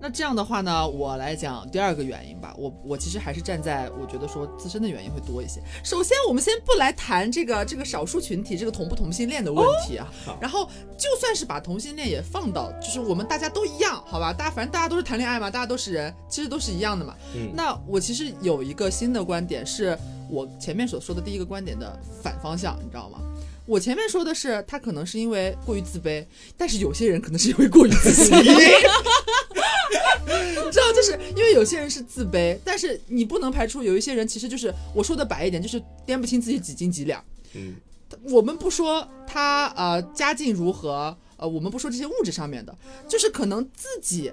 [0.00, 2.54] 那这样的话呢，我来讲第二个原因吧。
[2.58, 5.60] 我我其实还是站在我觉得说自身的原因会多一些。
[5.82, 10.12] 首先，我们先不来谈这个这个少数群体这个同不同性恋的问题啊。
[10.24, 14.32] 好然后，就算是把同性恋也放到，就是我们大家都一样，好吧？
[14.32, 17.14] 大家反正大家都是谈恋爱嘛，大家都是人，其实都是一样的嘛。
[17.34, 23.18] 嗯那我其实有一个新的观点，是我前面所说的第一个观点的反方向，你知道吗？
[23.66, 26.24] 我前面说的是他可能是因为过于自卑，
[26.56, 28.32] 但是有些人可能是因为过于自信。
[28.36, 28.44] 你
[30.70, 37.22] 知道，就是因为有些人是自卑，但是你不能排除有一些人其实就是我说的白一点，就是掂不清自己几斤几两。
[37.54, 37.74] 嗯，
[38.30, 42.76] 我们不说他呃家境如何，呃，我们不说这些物质上面的，
[43.08, 44.32] 就是可能自己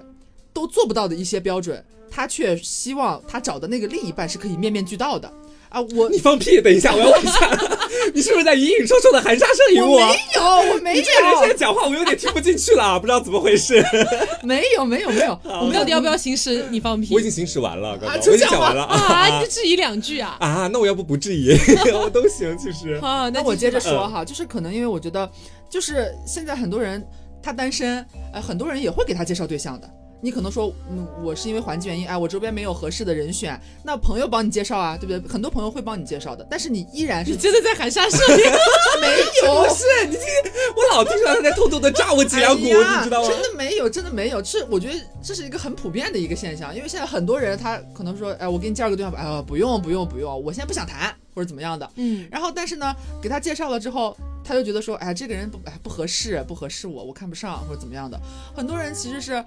[0.52, 5.32] 都做不到的一些标准，他却希望他找的那个另一半是可以面面俱到的
[5.74, 5.84] 啊！
[5.96, 6.60] 我你放屁！
[6.62, 7.50] 等一下，我要问一下，
[8.14, 13.84] 你是不是在隐隐绰绰的含沙射影我没有，我没有你这个人现在，讲话，我有点听不进去了，啊不知道怎么回事。
[14.44, 19.28] 没有，没有，没有，我们到底要不要行使你放屁我已经行使完了，刚刚啊我已经就讲完了啊？
[19.36, 20.36] 你 就质疑两句啊？
[20.38, 20.70] 啊！
[20.72, 21.50] 那我要不不质疑，
[21.92, 22.92] 我都行，其实。
[23.02, 25.28] 啊，那我接着说哈，就是可能因为我觉得，
[25.68, 27.04] 就是现在很多人
[27.42, 29.90] 他单身，呃，很多人也会给他介绍对象的。
[30.24, 35.30] 你可能说，嗯，我是因为环境原因，哎，我周边没有合适的人选，那朋友帮你介绍啊，对不对？
[35.30, 38.38] 很多朋友会帮你介绍的，但是你依然是你真的在含沙射影？
[39.02, 39.06] 没
[39.44, 40.22] 有，不是你听，
[40.74, 43.28] 我老听出来他在偷偷的炸我脊梁骨，哎你知道吗？
[43.28, 58.18] 真的没有，真的没有，是我觉得这是一个很普遍的一个现象，因为现在很多人他可能说，哎，我给你介绍个对象吧，哎呀，不用不用不用，我现在不想谈或者怎么样的，嗯，然后但是呢，给他介绍了之后，他就觉得说，哎，这个人不哎不合适，不合适我，我看不上或者怎么样的。
[58.56, 59.44] 很多人其实是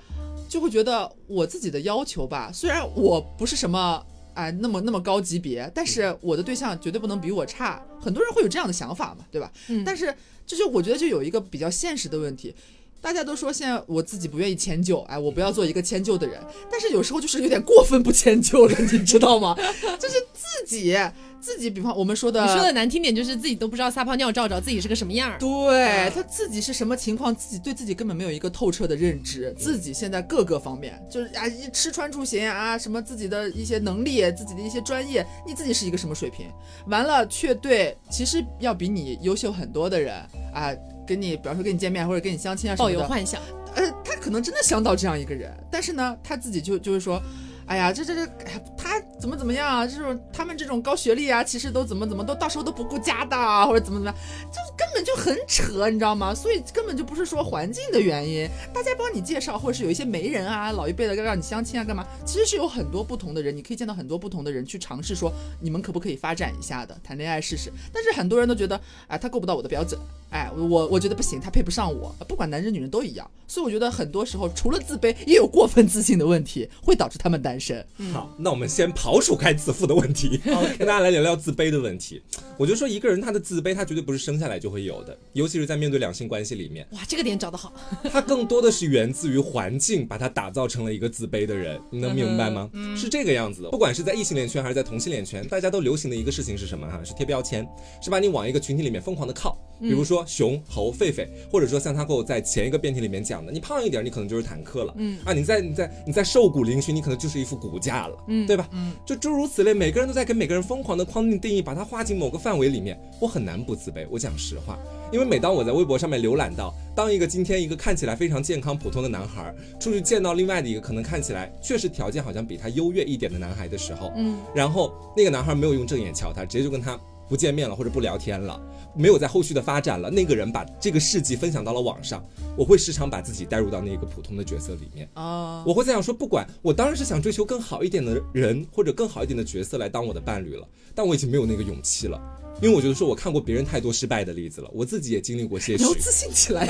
[0.47, 7.83] 就会觉得我自己的要求吧，虽然我不是什么哎那么那么高级别，但是我的对象绝对不能比我差。
[7.99, 9.51] 很多人会有这样的想法嘛，对吧？
[9.67, 12.55] 嗯但是这就我觉得就有一个比较现实的问题。
[13.01, 16.39] 大家都说现在我自己不愿意迁就，哎，我不要做一个迁就的人。
[16.69, 19.55] 但是有时候就是有点过分不迁就了，你知道吗？
[19.99, 20.97] 就是自己
[21.39, 25.37] 自己，比方我们说的，你说的难听点就是自己都不知道撒泡尿照照自己是个什么样儿。
[25.37, 36.47] 对他自己是什么情况，自己对自己根本没有一个透彻的认知，自己现在各个方面就是啊，一吃穿住行啊，什么自己的一些能力，自己的一些专业，你自己是一个什么水平？
[36.87, 40.15] 完了，却对其实要比你优秀很多的人
[40.53, 40.73] 啊，
[41.07, 43.41] 跟你比方说跟你见面或者跟你相亲啊什抱么的，有幻想，
[43.75, 47.21] 呃，他可能真的想到这样一个人，但是呢，他自己就就是说。
[47.67, 48.31] 哎呀，这这这，
[48.77, 49.85] 他怎么怎么样啊？
[49.85, 53.35] 这种他们这种高学历啊，其实都怎么怎么都到时候都不顾家的，
[53.67, 54.15] 或者怎么怎么样，
[54.49, 56.33] 就根本就很扯，你知道吗？
[56.33, 62.07] 所以根本就不是说环境的原因，大家帮你介绍，或者是有一些媒人啊，老一辈的要让你相亲啊，干嘛？
[62.25, 65.29] 其实是有很多不同的人，你可以见到很多不同的人去尝试说
[65.59, 67.69] 你们可不可以发展一下的，谈恋爱试试。
[67.91, 69.99] 但是很多人都觉得，哎，他够不到我的标准，
[70.29, 73.29] 哎，我我觉得不行，他配不上我，不管男人女人都一样。
[73.49, 77.85] 所以我觉得很多时候除了自卑，也有过分自信的问题，会导致他们单身。
[78.11, 80.37] 好，那我们先刨除开自负的问题，
[80.77, 82.21] 跟大家来聊聊自卑的问题。
[82.57, 86.85] 我就说一个人他的自卑，他绝对不是生下来就会有的，尤其是在面对两性关系里面。
[86.91, 87.71] 哇，这个点找得好。
[88.11, 91.79] 他更多的是源自于环境，把他打造成了一个自卑的人。
[91.89, 92.69] 你能明白吗？
[92.97, 93.69] 是这个样子的。
[93.69, 96.85] 不管是在异性恋圈还是在同性恋圈，大家都流行的一个事情是什么？
[96.85, 97.65] 哈，是贴标签，
[98.01, 99.57] 是把你往一个群体里面疯狂的靠。
[99.79, 104.93] 比如说熊猴狒狒，或者说像他给我在前一个辩题里面讲的，你胖一点，你可能就是坦克了。
[104.97, 108.17] 嗯啊，你在你在你在瘦骨嶙峋，你可能就是一副骨架了。
[108.27, 108.67] 嗯，对吧？
[108.71, 112.99] 嗯，就诸如此类，每个人都在给每个人疯狂的框定定义，把它划进某个范围里面。
[113.19, 114.07] 我很难不自卑。
[114.09, 114.77] 我讲实话，
[115.11, 126.99] 因为每当我在微博上面浏览到，当一个今天一个看起来非常健康普通的男孩出去见到另外的一个可能看起来确实条件好像比他优越一点的男孩的时候，嗯，然后那个男孩没有用正眼瞧他，直接就跟他。
[127.29, 128.57] 不见面了，或者不聊天了，
[128.97, 130.09] 没有在后续的发展了。
[130.09, 132.25] 那个人把这个事迹分享到了网上，
[132.57, 135.63] 我会时常把自己带入到那个普通的角色里面哦。
[135.65, 142.19] 我会在想说，不管我当然是想追求更好一点的人，或者更好一点的角色来当我的伴侣了，但我已经没有那个勇气了，
[142.61, 145.83] 因为我觉得说我看过别人太多失败的例子了，我自己也经历过些许。
[145.83, 146.65] 要自信起来，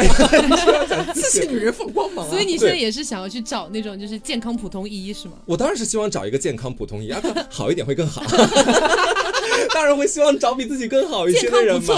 [1.13, 2.29] 自信女人放光芒。
[2.29, 5.33] 所以你现在也是想要去找那种就是健康普通一是吗？
[5.45, 8.21] 我当然是希望找一个健康普通一，啊好一点会更好。
[9.77, 11.95] 当然会希望找比自己更好一些的人嘛。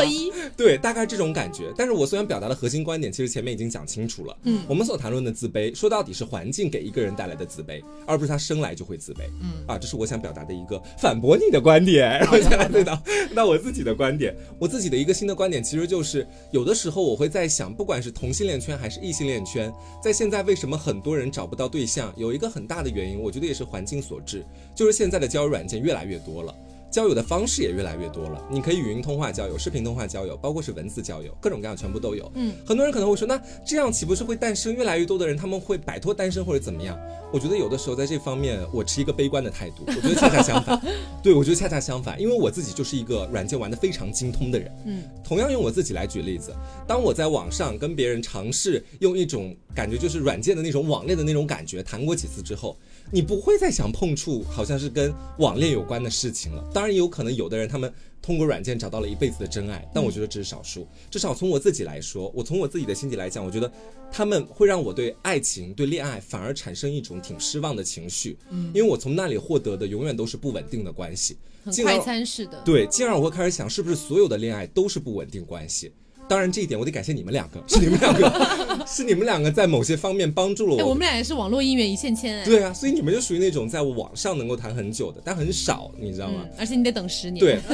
[0.57, 1.73] 对，大概这种感觉。
[1.77, 4.37] 但是我虽然表达的核心观点，其实前面已经讲清楚了。
[4.43, 9.19] 嗯，我们所谈论的自卑，说到底是环境给一个人带来的自卑，而不是他生来就会自卑。
[9.41, 12.19] 嗯，啊，这是我想表达的一个反驳你的观点。
[12.19, 13.01] 然后再来对到
[13.31, 19.71] 那我自己的观点，我自己的一个新的观点，其实就是有的时候我会在想，不管是同性恋圈还是异性恋圈，
[20.03, 26.53] 在现在为什么很多人找不到对象，有一个很大的原因，我觉得也是环境所致，就是现在的交友软件越来越多了。
[26.91, 32.31] 交友的方式也越来越多了，你可以语音通话交友、视频通话交友，包括是文字交友，各种各样全部都有。
[32.35, 35.37] 嗯，很多人可能会说，那这样岂不是会诞生越来越多的人？
[35.37, 36.97] 他们会摆脱单身或者怎么样？
[37.31, 39.83] 我觉得有的时候在这方面，我持一个悲观的态度。
[39.85, 40.81] 我觉得恰恰相反，
[41.21, 44.71] 对我觉得恰恰相反，因为我自己就是一个软件玩的非常精通的人。
[44.85, 46.51] 嗯，同样用我自己来举例子，
[46.87, 52.75] 当我在网上跟别人尝试用一种感觉就是软件的那种网恋的那种感觉谈过几次之后。
[53.11, 56.63] 你不会再想碰触，好像是跟网恋有关的事情了。
[56.73, 57.91] 当然，也有可能有的人他们
[58.21, 60.87] 通过软件找到了一辈子的真爱，但我觉得这是少数。
[61.09, 63.71] 至少从我自己来说，我从我自己的心底来讲，我觉得
[64.11, 68.37] 他们会让我对爱情、对恋爱反而产生一种挺失望的情绪。
[68.49, 72.61] 嗯，因为我从那里获得的永远都是不稳定的关系，很快餐式的。
[72.63, 75.91] 对，进而我会开始想，是不是所有的恋爱都是不稳定关系？
[76.29, 80.89] 当然，这一点我得感谢你们两个， 是你们两个， 是你们两个在某些方面帮助了我。
[80.89, 82.45] 我们俩也是网络姻缘一线牵哎。
[82.45, 86.45] 对啊，所以你们就属于那种在网上能够谈很久的，但很少，你知道吗？
[86.57, 87.39] 而且你得等十年。
[87.39, 87.59] 对。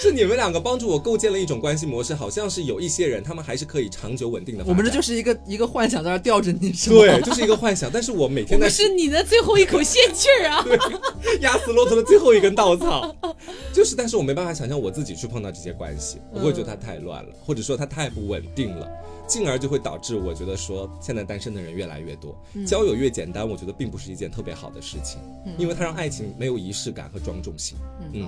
[0.00, 4.62] 是你们两个帮助我构建了一种关系模式，好像是有一些人，他们还是可以长久稳定的。
[4.64, 7.90] 我们这就是一个一个幻想在那吊着你，是吗对，就是一个幻想。
[7.92, 13.12] 但是我每天在是你的最后一口仙气儿啊，对，压死骆驼的最后一根稻草，
[13.72, 18.88] 就是，但是我没办法想象我自己去碰到这些关系，我会觉得它太乱了，或者说它太不稳定了，
[19.26, 25.20] 进而就会导致我觉得说现在单身的人越来越多，交友越简单，我觉得并不是一件特别好的事情，
[25.56, 27.76] 因为它让爱情没有仪式感和庄重性，
[28.12, 28.26] 嗯。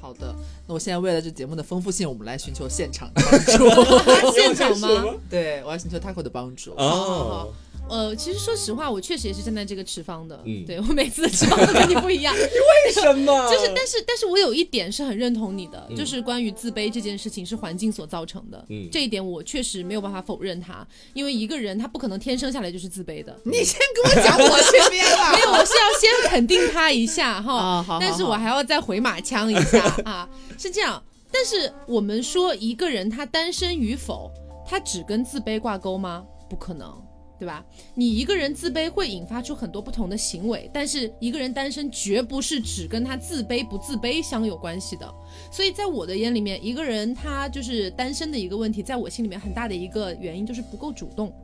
[0.00, 0.34] 好的，
[0.66, 3.70] 那我现在为了这节目的丰富性，我们来寻求现场帮助。
[4.34, 5.14] 现场吗？
[5.30, 6.72] 对，我要寻求 Taco 的帮助。
[6.72, 7.52] 哦。
[7.88, 10.40] 呃，其实说实话，我确实也是站在这个持方的。
[10.46, 12.32] 嗯，对我每次的持方都跟你不一样。
[12.36, 13.32] 你为什么？
[13.52, 18.64] 就是，但是，但是我有一点是很认同你的，就是关于自卑这件事情是环境所造成的。
[18.70, 23.36] 嗯，这一点我确实没有办法否认它，因为一个人他不可能天生下来就是自卑的。
[23.44, 25.32] 你先跟我讲我这边了。
[25.32, 27.54] 没有，我是要先肯定他一下哈。
[27.54, 27.98] 啊，好。
[28.00, 31.02] 但是我还要再回马枪一下啊，是这样。
[31.30, 34.30] 但是我们说一个人他单身与否，
[34.66, 36.24] 他只跟自卑挂钩吗？
[36.48, 36.90] 不可能。
[37.38, 37.64] 对吧？
[37.94, 45.12] 你一个人自卑会引发出很多不同的行为，但是一个人单身绝不是只跟他自卑不自卑相有关系的。
[45.50, 51.34] 所以在我的眼里面，一个人他就是单身的一个问题，在我心里面很大的一个原因就是不够主动，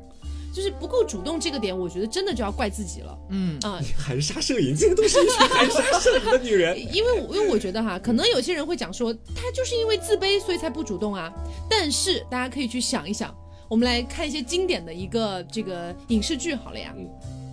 [0.55, 3.19] 就是不够主动这个点，我觉得真的就要怪自己了。
[3.31, 6.79] 嗯啊，含沙射影，这个都是一群含沙射影的女人。
[6.95, 11.33] 因为因为我觉得哈，可能有些人会讲说，他就是因为自卑所以才不主动啊。
[11.69, 13.35] 但是大家可以去想一想。
[13.69, 16.95] 我们来看一些经典的一个这个影视剧好了呀，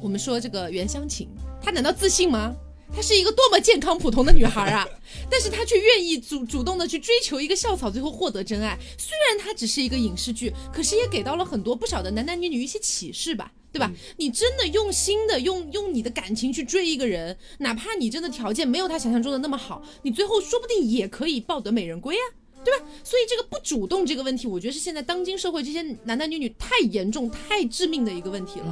[0.01, 1.27] 我们说这个袁湘琴，
[1.61, 2.55] 她难道自信吗？
[2.95, 4.87] 她是一个多么健康普通的女孩啊！
[5.29, 8.77] 但是她却愿意主主动的去追求一个校草，最后获得真爱。
[8.97, 13.91] 虽然它只是一个影视剧，可是也给到了很多不少的男男女女一些启示吧，对吧？
[14.15, 22.23] 你真的用心的用用你的感情去追一个人，哪怕你真的条件没有他想象中的那么好，你最后说不定也可以抱得美人归啊。
[22.65, 22.85] 对吧？
[23.03, 28.65] 所以这个不主动这个问题，我觉得是现在当今社会这些男男女女太严重、太致命的一个问题了。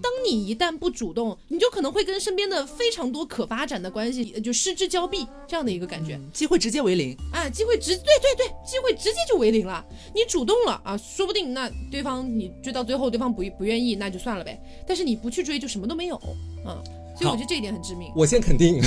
[0.00, 7.50] 当你一旦不主动，你就可能会跟身边的非常多可发展的关系就失之交臂，这样的一个感觉，机会直接为零啊！
[7.50, 9.84] 机会直对对对，机会直接就为零了。
[10.14, 14.62] 你主动了啊，说不定那对方你追到最后，对方不不愿意，那就算了呗。
[14.86, 16.16] 但是你不去追，就什么都没有
[16.64, 16.78] 啊。
[17.20, 18.10] 所以我觉得这一点很致命。
[18.16, 18.80] 我先肯定，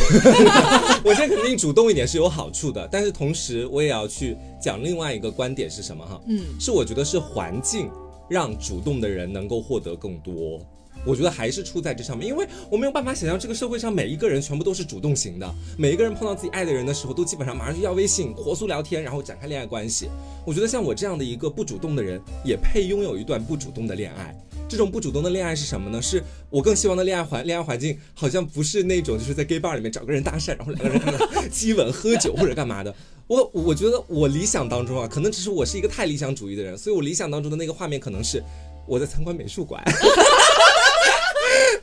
[1.05, 6.19] 我先肯定主动一点是有好处的，但是同时我也要去讲另外一个观点是什么哈？
[6.25, 7.89] 嗯，是我觉得是环境
[8.27, 10.59] 让主动的人能够获得更多。
[11.05, 20.07] 我觉得还是出在这上面，因为我没有办法想象这个社会上每一个人全部都是主动型的，每一个人碰到自己爱的人的时候，都基本上马上就要微信、火速聊天，然后展开恋爱关系。
[20.45, 24.33] 我觉得像我这样的一个不主动的人，也配拥有一段不主动的恋爱。
[24.67, 26.01] 这种不主动的恋爱是什么呢？
[26.01, 32.93] 是我更希望的恋爱环恋爱环境，好像不是那种就是在 gay bar 里面找个人搭讪，然后两个人在激 吻、喝酒或者干嘛的。
[33.27, 38.43] 我我觉得我理想当中啊，可能只是我是一个太理想主义的人，所以我理想当中的那个画面可能是
[38.87, 39.83] 我在参观美术馆。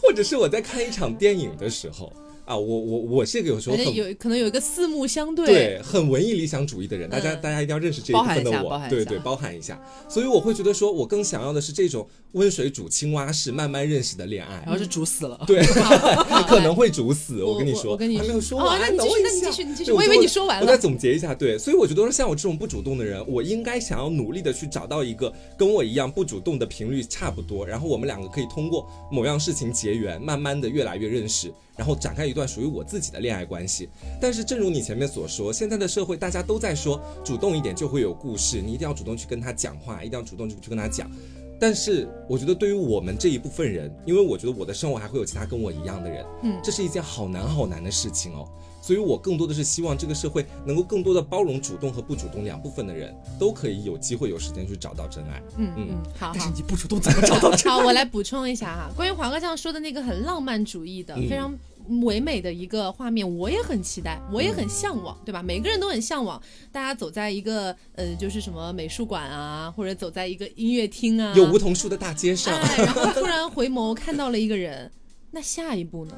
[0.02, 2.12] 或者是我在看一场电影的时候
[2.50, 9.80] 啊，我我我是个有时候很有可能有一个四目相对，对，很文艺理想主义的人，大家大家一定要认识这一部分的我，对对，包含一下。
[10.08, 15.62] 所以我会觉得说，我更想要的是这种温水煮青蛙式慢慢认识的恋爱，然后是煮死了，对，
[16.48, 17.44] 可能会煮死。
[17.44, 19.92] 我跟你说，我跟你还没有说完，那你继续，那你继续，你继续。
[19.92, 21.32] 我以为你说完了，我再总结一下。
[21.32, 31.52] 对，所以我觉得说，像我这种不主动的人，我应该想要努力的去找到一个跟我一样不主动的频率差不多，然后我们两个可以通过某样事情结缘，慢慢的越来越认识。
[31.80, 33.88] 然后展开一段属于我自己的恋爱关系，
[34.20, 41.10] 但是正如你前面所说，现在的社会大家都在说主动一点就会有故事，你一定要主动去跟他讲话，一定要主动去去跟他讲。
[41.58, 48.46] 但是我觉得对于我们这一部分人，因为我觉得我的生活还会有其他跟我一样的人，嗯，这是一件好难好难的事情哦。
[48.82, 55.42] 所以我更多的是希望这个社会能够更多的包容主动和不主动两部分的人，都可以有机会有时间去找到真爱。
[55.56, 56.32] 嗯嗯，好。
[56.34, 57.76] 但是你不主动怎么找到真爱？
[57.80, 61.54] 好，我来补充一下哈，关于华哥这样说的那个很浪漫主义的，非常。
[62.02, 65.42] 唯美的一个画面，我也很期待，我也很向往，对吧？
[65.42, 74.90] 每个人都很向往，大家走在一个呃，就是什么美术馆啊，或者走在一个音乐厅啊，有梧桐树的大街上，然后突然回眸看到了一个人，
[75.32, 76.14] 那下一步呢？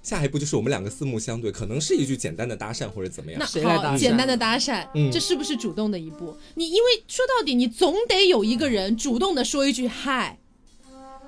[0.00, 3.38] 下一步就是我们两个四目相对，可能是一句简单的搭讪或者怎么样。
[3.38, 6.34] 那好，简单的搭讪，这是不是主动的一步？
[6.54, 10.38] 你因为说到底，你总得有一个人主动的说一句嗨，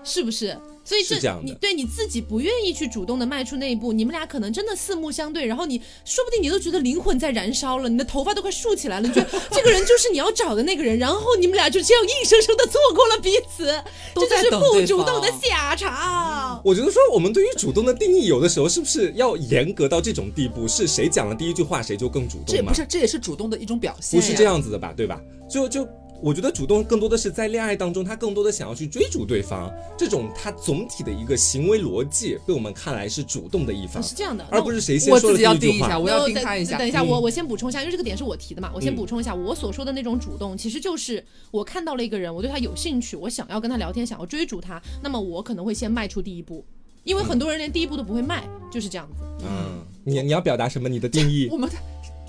[0.02, 0.56] 是不是？
[0.90, 13.66] 所以这你对你自己不愿意去主动的迈出那一步，你们俩可能真的四目相对，然后你说不定你都觉得灵魂在燃烧了，你的头发都快竖起来了，你觉得这个人就是你要找的那个人，然后你们俩就这样硬生生的错过了彼此，
[14.16, 16.60] 这就是不主动的下场。
[16.64, 20.66] 我觉得说我们对于主动的定义，有的时候是不是要严格到这种地步？
[20.66, 22.46] 是谁讲了第一句话谁就更主动？
[22.48, 24.18] 这不是，这也是主动的一种表现。
[24.18, 24.92] 不是这样子的吧？
[24.96, 25.20] 对吧？
[25.48, 25.86] 就就。
[26.22, 35.98] 我觉得主动更多的是在恋爱当中，他更多的想要去追逐对方，这种他总体的一个行为逻辑被我们看来是主动的一方，是这样的，而不是谁先说的第一句话。
[35.98, 36.76] 我要盯他一下。
[36.76, 46.64] 等一下，我我先补充一下，因为这个点是我提的嘛，我先补充一下，我所说的那种主动，其实就是我看到了一个人，我对他有兴趣，我想要跟他聊天，想要追逐他，那么我可能会先迈出第一步，
[47.04, 49.22] 因为很多人连第一步都不会迈，就是这样子。
[49.42, 50.86] 嗯，你你要表达什么？
[50.86, 51.48] 你的定义？
[51.52, 51.70] 我们。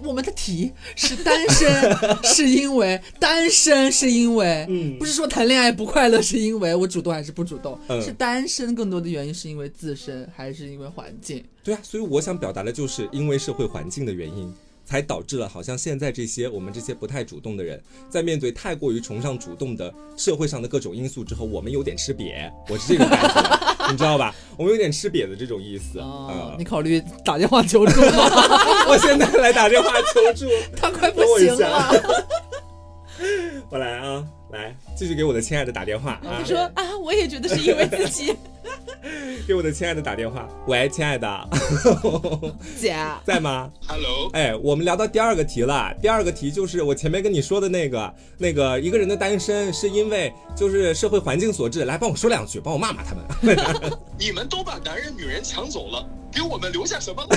[0.04, 11.44] 我们的题是单身， 是因为单身是因为，嗯，不是说谈恋爱不快乐是因为我主动还是不主动，是单身更多的原因是因为自身还是因为环境？
[11.64, 14.54] 对啊，所以我想表达的就是因为社会环境的原因。
[14.84, 24.34] 才导致了好像现在这些我们这些不太主动的人，在面对太过于崇尚主动的社会上的各种因素之后，我们有点吃瘪，我是这种感觉，你知道吧？
[24.58, 26.56] 我们有点吃瘪的这种意思啊。
[26.58, 28.30] 你考虑打电话求助吗？
[28.88, 31.92] 我现在来打电话求助， 他快不行了。
[33.70, 36.40] 我来啊，来继续给我的亲爱的打电话啊。
[36.42, 38.36] 你说啊，我也觉得是因为自己。
[39.48, 41.50] 给我的亲爱的打电话，喂，亲爱的，
[42.80, 45.94] 姐在吗？Hello，哎，我们聊到第二个题了。
[46.02, 51.86] 第二个题就是我前面跟你说的那个，那个一个人的单身是因为就是社会环境所致。
[51.86, 53.26] 来，帮我说两句，帮我骂骂他们。
[54.20, 57.24] 你们都把男人女人抢走了，给我们留下什么？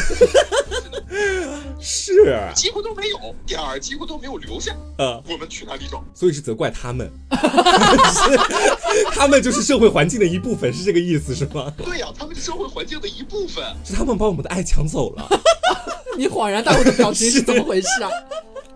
[1.80, 2.12] 是，
[2.54, 4.74] 几乎都没有，点儿几乎都没有留下。
[4.98, 6.02] 呃，我们去哪里找？
[6.14, 7.10] 所以是责怪他们，
[9.12, 11.72] 他们就是社会环境的一部分，是这个意思是吗？
[11.76, 13.64] 对呀、他们是社会环境的一部分。
[13.84, 15.28] 是他们把我们的爱抢走了。
[16.16, 18.08] 你恍然大悟的表情是怎么回事啊？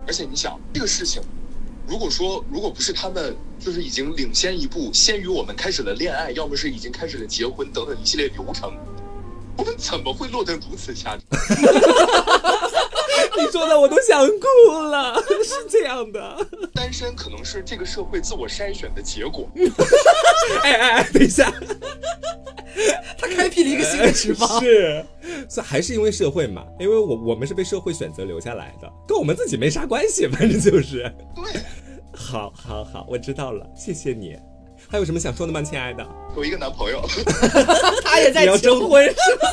[0.06, 1.22] 而且你想这个事情，
[1.86, 8.72] 如果说如果不是他们就是已经领先一步，先于我们开始了恋爱，要么是已经开始了结婚等等一系列流程，
[9.58, 11.20] 我们怎么会落得如此下场？
[13.36, 16.46] 你说的我都想哭了， 是这样的。
[16.74, 19.48] 单身可能是这个社会自我筛选的结果。
[20.62, 21.52] 哎哎哎，等一下，
[23.18, 24.60] 他开辟了一个新的持方。
[24.60, 25.04] 是，
[25.48, 31.12] 所以还是因为社会嘛，因为我我们是被社会选择留下来的，跟我们自己没啥关系，反正就是。
[31.34, 31.60] 对，
[32.12, 34.36] 好，好，好，我知道了，谢谢你。
[34.90, 36.06] 还有什么想说的吗，亲爱的？
[36.34, 37.02] 我一个男朋友，
[38.04, 39.48] 他也在要求征婚是吧？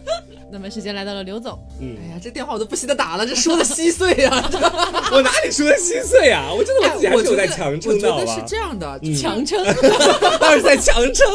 [0.50, 4.50] 那么时间来到了刘总，嗯哎，呀，这电话我都不惜的打了，这说的稀碎啊！
[5.12, 6.50] 我哪里说的稀碎啊？
[6.50, 8.46] 我真的我自己还是有在强撑的，好吧觉得是？
[8.46, 9.62] 这样的，嗯强撑。
[10.40, 11.26] 当然是在强撑。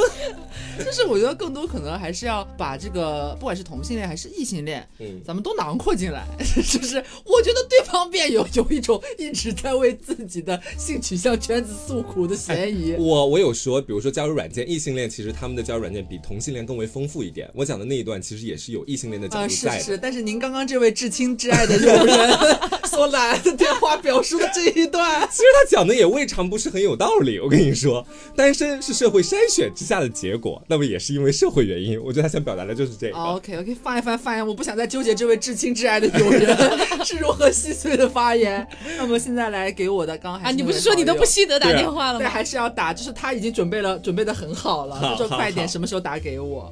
[0.83, 6.25] 就是我觉得更多可能还是要把这个，不管是同性恋还是异性恋，嗯咱们都囊括进来。
[6.39, 12.95] 就是我觉得对方辩友有一种一直在为自己的性取向圈子诉苦的嫌疑。
[12.97, 17.49] 我我有说，比如说交友软件，异性恋其实他们的交友软件比同性恋更为丰富一点。
[17.55, 19.79] 我讲的那一段其实也是有异性恋的角啊、度在的。
[19.79, 22.37] 是是，但是您刚刚这位至亲至爱的友人
[22.87, 27.39] 所来的电话表述的这一段，其实他讲的也未尝不是很有道理。
[27.39, 31.99] 我跟你说，单身是社会筛选之下的结果，那么也是因为社会原因。
[31.99, 33.17] 我觉得他想表达的就是这个。
[33.17, 36.55] OK OK，放一放放一放，我不想再纠结这位至亲至爱的友人
[37.03, 38.65] 是如何细碎的发言。
[38.97, 42.19] 那么现在来给我的刚刚还啊，你不是说你都不惜得打电话了吗？
[42.19, 46.71] 对还是要打，就是他已经准备了，准备的很好了，他说快点，什么时候打给我？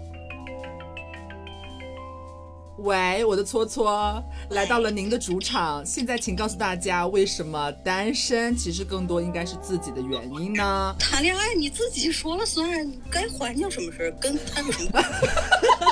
[2.77, 10.95] 喂，我的搓搓，来到了您的主场，现在请告诉大家，为什么单身其实更多应该是自己的原因呢？
[10.97, 15.09] 谈恋爱你自己说了算，该还就什么事儿跟他有什么关系？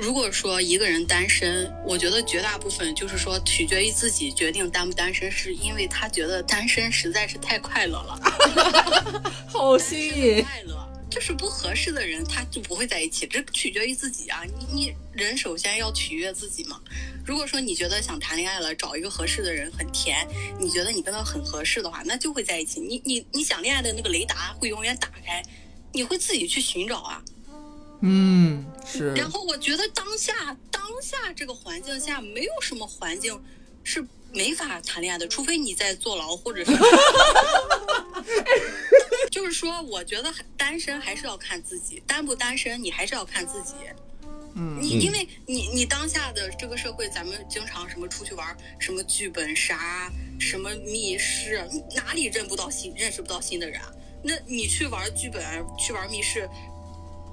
[0.00, 8.18] 如果说一个人单身，我觉得绝大部分就是说取决于自己决定单不单身，是因为他觉得单身实在是太快乐了，
[9.46, 10.80] 好新颖，快乐。
[11.10, 14.42] 就是不合适的人，他就不会在一起，这取决于自己啊！
[14.44, 16.80] 你你人首先要取悦自己嘛。
[17.26, 20.24] 如果说你觉得想谈恋爱了，找一个合适的人很甜，
[20.60, 22.78] 你觉得你跟他很合适的话，那就会在一起。
[22.78, 25.42] 你你你想恋爱的那个雷达会永远打开，
[25.92, 27.20] 你会自己去寻找啊。
[28.02, 33.42] 嗯，是，然后我觉得当下当下这个环境下，没有什么环境
[33.84, 36.72] 是没法谈恋爱的，除非你在坐牢或者是。
[39.30, 43.74] 就是说，我觉得单身还是要看自己，单不单身你还是要看自己。
[44.54, 53.92] 嗯，你因为你你当下的这个社会，咱们经常什么出去玩，什么剧本杀，什么密室，哪里认不到新认识不到新的人啊？
[54.24, 55.42] 那你去玩剧本，
[55.78, 56.48] 去玩密室，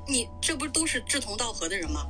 [0.07, 2.05] 你这不都是志同道合的人吗？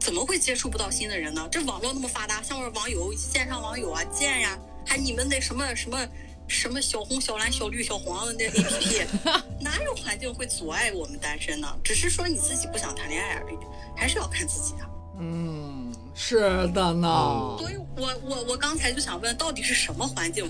[0.00, 1.48] 怎么会接触不到新的人呢？
[1.50, 6.08] 这网络那么发达，像我网友、线上网友啊，见呀，还你们那什么什么
[6.48, 9.06] 什么小红、小蓝、小绿、小黄的那 APP，
[9.60, 11.68] 哪有环境会阻碍我们单身呢？
[11.84, 13.56] 只是说你自己不想谈恋爱而已，
[13.96, 14.90] 还是要看自己的。
[15.20, 16.40] 嗯，是
[16.74, 17.56] 的呢。
[17.58, 20.48] 所以我我我刚才就想问，到底是什么环境？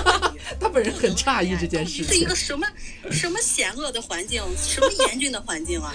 [0.60, 2.34] 他本人很诧异这件事情是一个。
[2.34, 2.66] 什么
[3.10, 5.92] 什么险恶的环境，什么严峻的环境啊？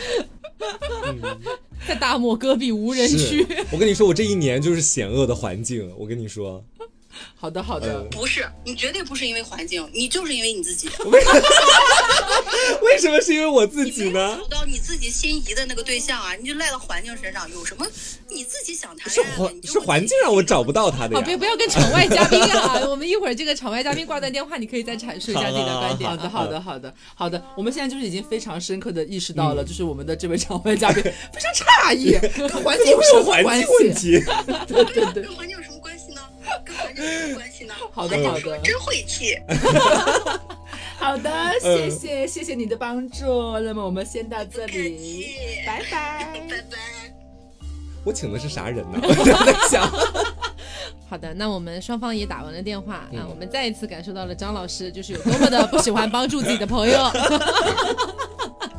[1.87, 3.45] 在大漠戈壁无人区。
[3.71, 5.93] 我跟你说，我这一年就是险恶的环境。
[5.97, 6.63] 我跟你说，
[7.35, 10.89] 好的，好的嗯，不是，你绝对不是因为环境，你就是因为你自己。
[12.81, 14.37] 为 什么是因为我自己呢？
[14.41, 17.85] 找到你自己心仪的那个对象啊，你就赖到环境身上，有什么？
[18.29, 21.25] 你自己想谈是恋爱了，你就是环环境让我找不到他的好，呀。
[21.25, 22.81] 别不要跟场外嘉宾啊！
[22.89, 26.09] 我们一会儿这个场外嘉宾挂断电话，你可以再阐述一下自己的观点。
[26.09, 27.43] 好的，好的，好的，好的。
[27.55, 34.19] 我们现在就是已经非常深刻的意识到了，嗯就是我们的这位场外嘉宾非常诧异，跟环境有会什么关有环境问系？
[34.19, 34.25] 题？
[34.67, 35.72] 对对对，跟环境有什么
[36.65, 37.73] 跟环境有什么关系呢？
[37.91, 39.37] 好的好的真晦气。
[40.97, 43.59] 好的，嗯谢谢谢谢你的帮助。
[43.59, 45.35] 那么我们先到这里，
[45.65, 46.33] 拜拜。
[46.49, 46.77] 拜拜。
[48.05, 48.99] 我请的是啥人呢？
[49.01, 49.89] 我在想，
[51.09, 56.99] 好的，那我们双方也打完了电话啊，嗯我们再一次感受到了张老师就是有多么的不喜欢帮助自己的朋友。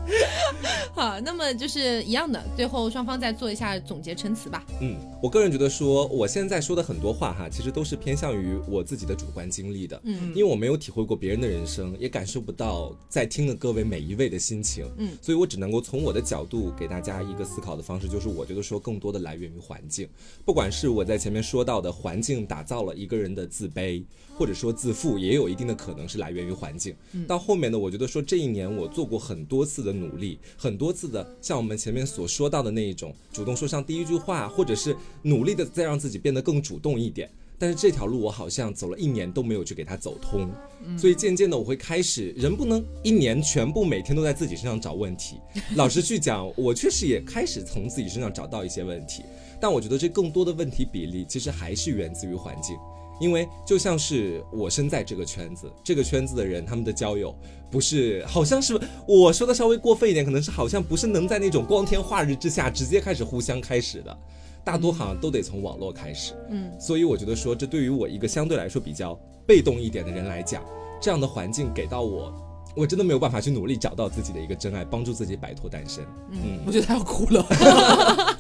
[0.95, 4.65] 好，那么就是一样的，最后双方再做一下总结陈词吧。
[4.81, 10.01] 嗯，我个人觉得说，我现在说的很多话哈，其实都是偏向于我自己的主观经历的。
[10.05, 14.89] 嗯，因为我没有体会过别人的人生，也感受不到在听的各位每一位的心情。
[14.99, 20.09] 嗯，所以我只能够从我的角度给大家一个思考的方式，就是我觉得说更多的来源于环境，
[20.45, 24.05] 不管是我在前面说到的环境打造了一个人的自卑。
[24.37, 26.93] 或者说自负也有一定的可能是来源于环境。
[27.25, 37.31] 到后面呢，我觉得说这一年我做过很多次的努力，很多次的像我们前面所说到的那一种，主动说上第一句话，或者是努力的再让自己变得更主动一点。
[37.57, 40.51] 但是这条路我好像走了一年都没有去给它走通，
[40.99, 45.39] 所以渐渐的我会开始，人不能一年全部每天都在自己身上找问题。
[45.77, 49.23] 老实去讲，我确实也开始从自己身上找到一些问题，
[49.61, 52.77] 但我觉得这更多的问题比例其实还是源自于环境。
[53.21, 57.35] 因为就像是我身在这个圈子，这个圈子的人，他们的交友
[57.71, 64.19] 不是，好像是我说的稍微过分一点，可能是好像不是能在那种光天化日之下直接开始互相开始的，
[64.65, 66.35] 大多好像都得从网络开始。
[66.51, 70.63] 嗯，所以我觉得说，这对于我一个相对来说比较被动一点的人来讲，
[71.01, 72.33] 这样的环境给到我。
[72.77, 76.05] 我真的没有办法去努力找到自己的一个真爱，帮助自己摆脱单身。
[76.31, 77.47] 嗯，我觉得他要哭了。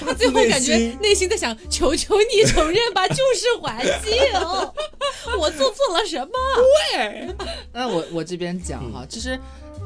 [0.00, 4.12] 他最后感觉内心在想：求求你承认吧，就是环境，
[5.38, 6.32] 我做错了什么？
[6.92, 7.34] 对。
[7.72, 9.38] 那我我这边讲哈，其实。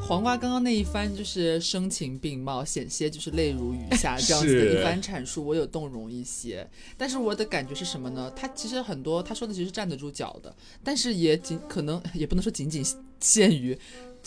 [0.06, 6.68] 黄瓜刚刚那一番就是声情并茂，险些就是泪如雨下 这样子的一番阐述，我有动容一些。
[6.98, 8.30] 但是我的感觉是什么呢？
[8.36, 12.84] 他其实很多他说的其实站得住脚的，但是也仅可能也不能说仅仅
[13.18, 13.78] 限于，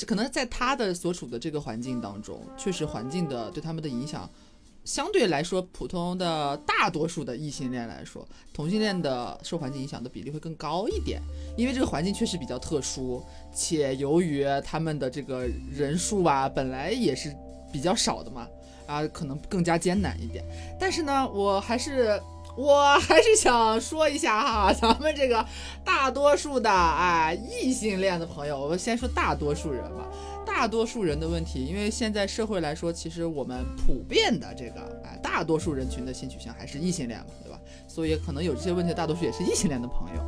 [0.07, 4.27] 可能在他的所处的这个环境当中，确实环境的对他们的影响。
[4.87, 11.21] 相对来说，普通的大多数的异性恋来说，同性恋的受环境影响的比例会更高一点，
[11.57, 13.21] 因为这个环境确实比较特殊，
[13.53, 17.35] 且由于他们的这个人数啊，本来也是
[17.69, 18.47] 比较少的嘛，
[18.87, 20.41] 啊，可能更加艰难一点。
[20.79, 22.17] 但是呢，我还是
[22.55, 25.45] 我还是想说一下哈， 咱们这个
[25.83, 30.07] 大多数的啊异性恋的朋友，我先说大多数人吧。
[30.57, 37.59] 大多数人的问题，因为现在社会来说，其实我们普遍的这个，哎，大多数人群的性取向还是异性恋嘛，对吧？
[37.87, 40.25] 所以可能有这些问题，大多数也是异性恋的朋友。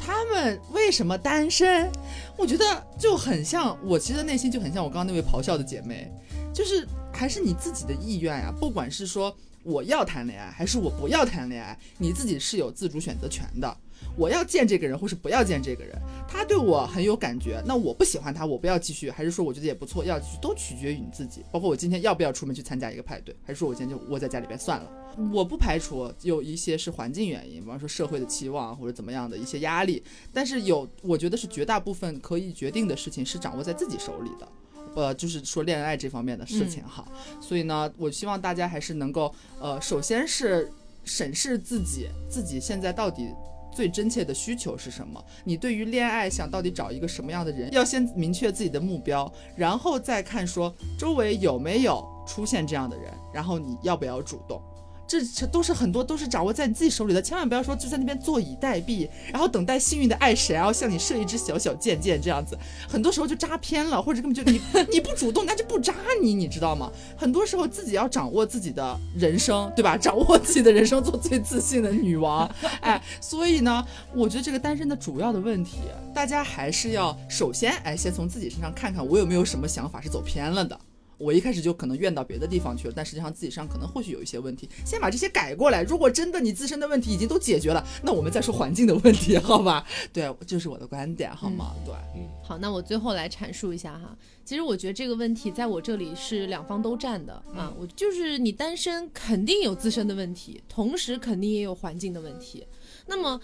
[0.00, 1.92] 他们为什么单身？
[2.38, 2.64] 我觉得
[2.98, 6.10] 就很像，我其实内心就很像我刚刚那位咆哮的姐妹，
[6.54, 13.76] 就是还是你自己的意愿呀，不管是说我要谈恋爱，还是我不要谈恋爱，你自己是有自主选择权的。
[14.16, 15.94] 我要见这个人，或是不要见这个人，
[16.26, 21.44] 他对我很有感觉，那我不喜欢他，我不要继续，还是说我觉得也不错，要继续，都取决于你自己。
[21.52, 24.90] 包括我今天要不要出门去参加一个派对，还是说我今天就窝在家里边算了。
[25.32, 34.48] 我不排除有一些是环境原因，比方说社会的期望或者怎么样的一些压力，但是有，我觉得是绝大部分可以决定的事情是掌握在自己手里的，
[34.94, 37.06] 呃，就是说恋爱这方面的事情哈。
[37.40, 40.70] 所以呢，我希望大家还是能够，呃，首先是
[41.04, 43.28] 审视自己，自己现在到底。
[43.76, 45.22] 最真切的需求是什么？
[45.44, 47.70] 你对于恋爱想到底找一个什么样的人？
[47.72, 54.62] 要先明确自己的目标，然后再看说周围有没有出现这样的人，然后你要不要主动。
[55.06, 66.90] 这这都是很多都是掌握在你自己手里的，千万不要说就在那边坐以待毙，然后等待幸运的爱神，然后向你射一支小小箭箭这样子，很多时候就扎偏了，或者根本就你你不主动，那就不扎你，你知道吗？
[67.16, 69.96] 很多时候自己要掌握自己的人生，对吧？
[69.96, 72.50] 掌握自己的人生，做最自信的女王，
[72.80, 75.78] 哎，所以呢，我觉得这个单身的主要的问题，
[76.14, 80.78] 大家还是要首先哎，先从自己身上看看我有没有什么想法是走偏了的。
[81.18, 85.82] 我一开始就可能怨到别的地方去了，但实际上自己上可能或许有一些问题，先把这些改过来。
[85.82, 89.84] 如果真的你自身的问题已经都解决了，那我们再说环境的问题，好吧？
[90.12, 91.74] 对，这是我的观点，好吗？
[91.84, 94.16] 对，嗯，好，那我最后来阐述一下哈。
[94.44, 102.66] 其实我觉得这个问题在我这里是两方都占的啊，我就是你单身肯定有自身的问题，同时肯定也有环境的问题。
[103.06, 103.40] 那么。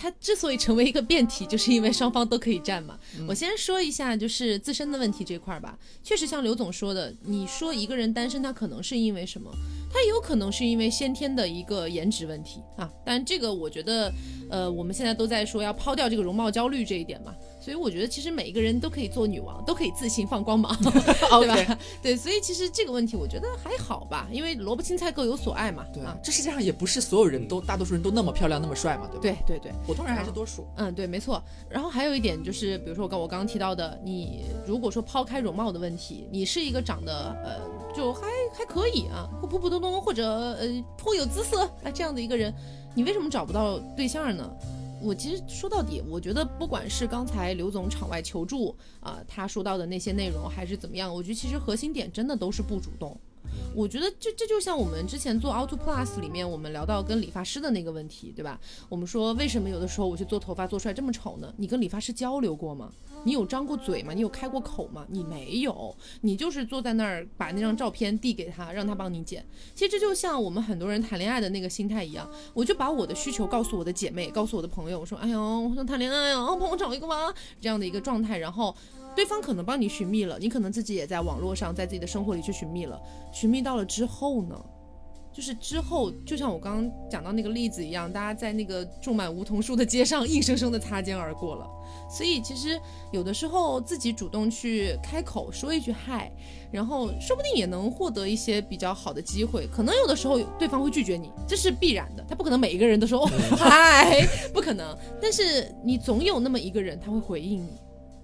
[0.00, 2.98] 它之所以成为一个辩题，就是因为双方都可以站嘛。
[3.28, 5.78] 我先说一下，就是自身的问题这块儿吧。
[6.02, 9.50] 确实像刘总说的，你说一个人单身，他可能是因为什么？
[9.92, 12.88] 他有可能是因为先天的一个颜值问题啊。
[13.04, 14.10] 但这个我觉得，
[14.48, 17.34] 呃，我们现在都在说要抛掉这个容貌焦虑这一点嘛。
[17.60, 21.78] 所以我觉得，其实每一个人都可以做女王，都可以自信放光芒， 对吧？
[22.02, 25.84] 对，所以其实这个问题我觉得还好吧，因为萝卜青菜各有所爱嘛。
[25.92, 29.42] 对啊，这世界上也不是所有人都，大多数人都那么漂亮，那么帅嘛，对吧？
[29.46, 30.66] 对对对，普通人还是多数。
[30.76, 31.42] 嗯，对，没错。
[31.68, 42.54] 然后还有一点就是，比如说我刚我刚刚提到的，你如果说抛开容貌的问题，你是一个长得呃就还还可以啊，普普普通通或者呃颇有姿色啊这样的一个人，
[42.94, 44.48] 你为什么找不到对象呢？
[45.02, 53.18] 我其实说到底，我觉得不管是刚才刘总场外求助啊、他说到的那些内容，还是怎么样，我觉得其实核心点真的都是不主动。
[53.74, 58.58] 我觉得这这就像我们之前做 Auto Plus 里面，我们聊到跟理发师的那个问题，对吧？
[58.88, 61.52] 我们说为什么有的时候我去做头发做出来这么丑呢？
[61.56, 62.90] 你跟理发师交流过吗？
[63.24, 64.12] 你有张过嘴吗？
[64.12, 65.06] 你有开过口吗？
[65.08, 69.46] 你没有，你就是坐在那儿把那张照片递给他，让他帮你剪。
[69.74, 78.74] 其实这就像我们很多人谈恋爱的那个心态一样，我就把我的需求告诉我的姐妹，告诉我的朋友，我说，哎呦，我想谈恋爱啊，帮我找一个吧，这样的一个状态，然后。
[79.14, 83.00] 对方可能帮你寻觅了，你可能自己也在网络上，在自己的生活里去寻觅了。
[83.32, 84.58] 寻觅到了之后呢，
[85.32, 91.66] 就是之后，就像我刚刚讲到那个例子一样，大家在那个种满梧桐树的街上，硬生生的擦肩而过了。
[92.08, 92.80] 所以其实
[93.12, 96.32] 有的时候自己主动去开口说一句嗨，
[96.72, 99.66] 然后说不定也能获得一些比较好的机会。
[99.66, 104.96] 可能有的时候对方会拒绝你，这是必然的，他不可能每一个人都说哦嗨，不可能。
[105.20, 107.78] 但是你总有那么一个人他会回应你。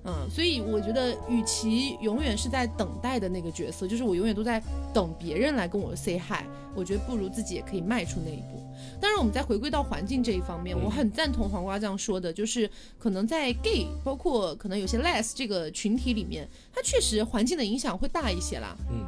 [0.07, 4.63] 嗯，所以我觉得，与其永远是在等待的那个角色，就是我永远都在
[4.95, 6.45] 等别人来跟我 say hi，
[6.75, 8.65] 我觉得不如自己也可以迈出那一步。
[9.01, 18.77] 当然，我们再回归到环境这一方面，我很赞同黄瓜这样说的，就是可能在 gay，包括可能有些 less 这个群体里面，它确实环境的影响会大一些啦。
[18.91, 19.05] 嗯，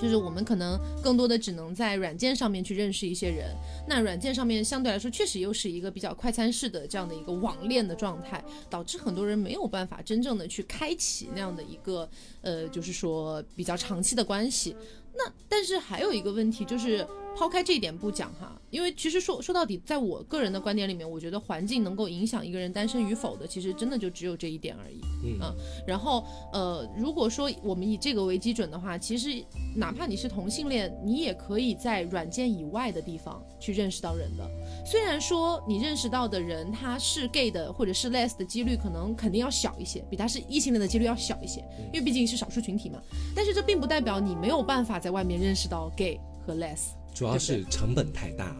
[0.00, 3.56] 就是我们可能更多的只能在软件上面去认识一些人，
[3.88, 12.08] 那软件上面相对来说确实又是一个比较快餐式的这样的一个网恋的状态，导致很多人没有办法真正的去开启那样的一个
[12.40, 14.76] 呃，就是说比较长期的关系。
[15.14, 17.06] 那但是还有一个问题就是，
[17.36, 25.00] 抛开这一点不讲哈，因为其实说说到底，在我个人的观点里面，我觉得环境能够影响一个人单身与否的，其实真的就只有这一点而已。
[25.24, 25.54] 嗯啊
[25.86, 29.44] 然后呃，如果说我们以这个为基准的话，其实
[29.76, 34.48] 哪怕你是同性恋，你也可以在软件以外的地方去认识到人的。
[34.84, 41.60] 虽然说你认识到的人他是 gay 的或者是 les 的几率可能肯定要小一些，比他是异性恋的几率要小一些，
[41.92, 43.00] 因为毕竟是少数群体嘛。
[43.34, 46.80] 但是这并不代表你没有办法在外面认识到 gay 和 les。
[47.14, 48.56] 主要是成本太大了。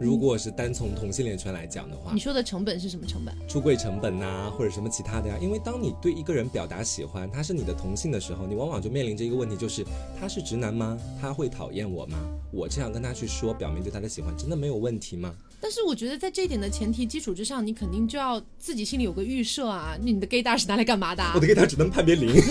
[0.00, 3.34] 如果是单从同性恋圈来讲的话你，说的成本是什么成本？
[3.46, 9.84] 出柜成本呐、或者什么其他的呀、因为当你对一个人表达喜欢，他是你的同性的时候，你往往就面临着一个问题，就是
[10.18, 10.98] 他是直男吗？
[11.20, 12.16] 他会讨厌我吗？
[12.50, 15.34] 我这样跟他去说，表明对他的喜欢，真的没有问题吗？
[15.60, 21.32] 但是我觉得在这一点的前提基础之上，你肯定就要自己心里有个预设啊，你的 gay 大是拿来干嘛的、啊？
[21.36, 22.32] 我的 gay 大只能判别零。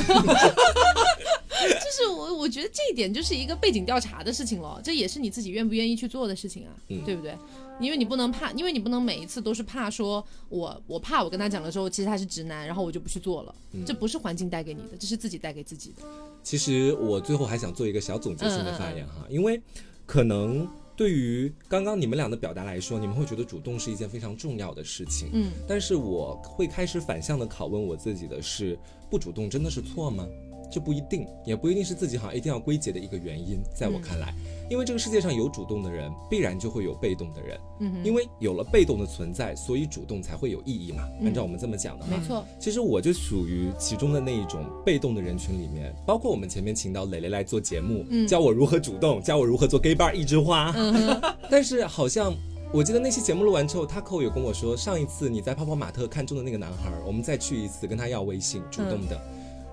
[1.80, 7.36] 就是我我觉得这一点就是一个背景调查的事情了，这也是你自己愿不愿意去做的事情啊，嗯对不对？
[7.80, 16.04] 因为你不能怕，因为你不能每一次都是怕说我我怕我跟他讲了之后，其实他是直男，然后我就不去做了，嗯这不是环境带给你的，这是自己带给自己的。
[16.44, 19.62] 其实我最后还想做一个小总结性的发言哈，因为
[20.06, 28.78] 可能对于刚刚你们俩的表达来说，你们会觉得主动是一件非常重要的事情，嗯，但是我会开始反向的拷问我自己的是，
[29.10, 30.28] 不主动真的是错吗？
[30.72, 34.34] 这不一定，也不一定是自己好像一定要归结的一个原因，在我看来，
[34.70, 41.04] 因为这个世界上有主动的人，必然就会有被动的人，嗯因为有了被动的存在，所以主动才会有意义嘛。
[41.24, 50.72] 按照我们这么讲的话，没错，其实我就属于其中的那一种被动的人群里面，包括我们前面请到蕾蕾来做节目，嗯教我如何主动，教我如何做 gay bar 一枝花。
[50.76, 52.34] 嗯，但是好像
[52.72, 59.20] 我记得那期节目录完之后，他扣有跟我说，上一次你在泡泡玛特看中的那个男孩，我们再去一次，跟他要微信，主动的。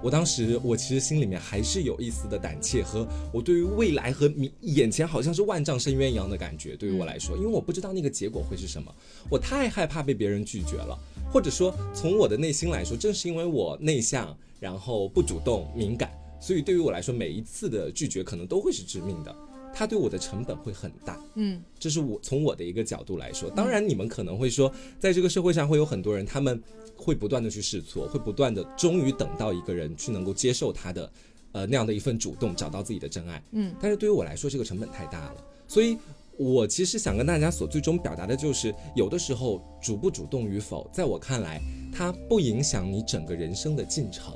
[0.07, 6.77] 我当时，我其实心里面还是有一丝的胆怯和我对于未来和你眼前好像是万丈深渊一样的感觉。
[6.77, 8.95] 对于我来说，因为我不知道那个结果会是什么，
[9.29, 10.97] 我太害怕被别人拒绝了，
[11.29, 16.09] 或者说从我的内心来说，正是因为我内向，然后不主动、敏感，
[16.41, 19.35] 所以对于我来说，每一次的拒绝可能都会是致命的，
[19.75, 21.21] 它对我的成本会很大。
[21.35, 26.63] 嗯这是我从我的一个角度来说，当然你们可能会说，在这个社会上会有很多人，他们
[27.07, 31.13] 会不断的去试错，会不断的终于等到一个人去能够接受他的，
[31.53, 33.41] 呃那样的一份主动，找到自己的真爱。
[33.53, 35.97] 嗯，但是对于我来说，这个成本太大了，所以。
[36.39, 44.35] 我其实想跟大家所最终表达的就是，有的时候主不主动与否，在我看来，它不影响你整个人生的进程，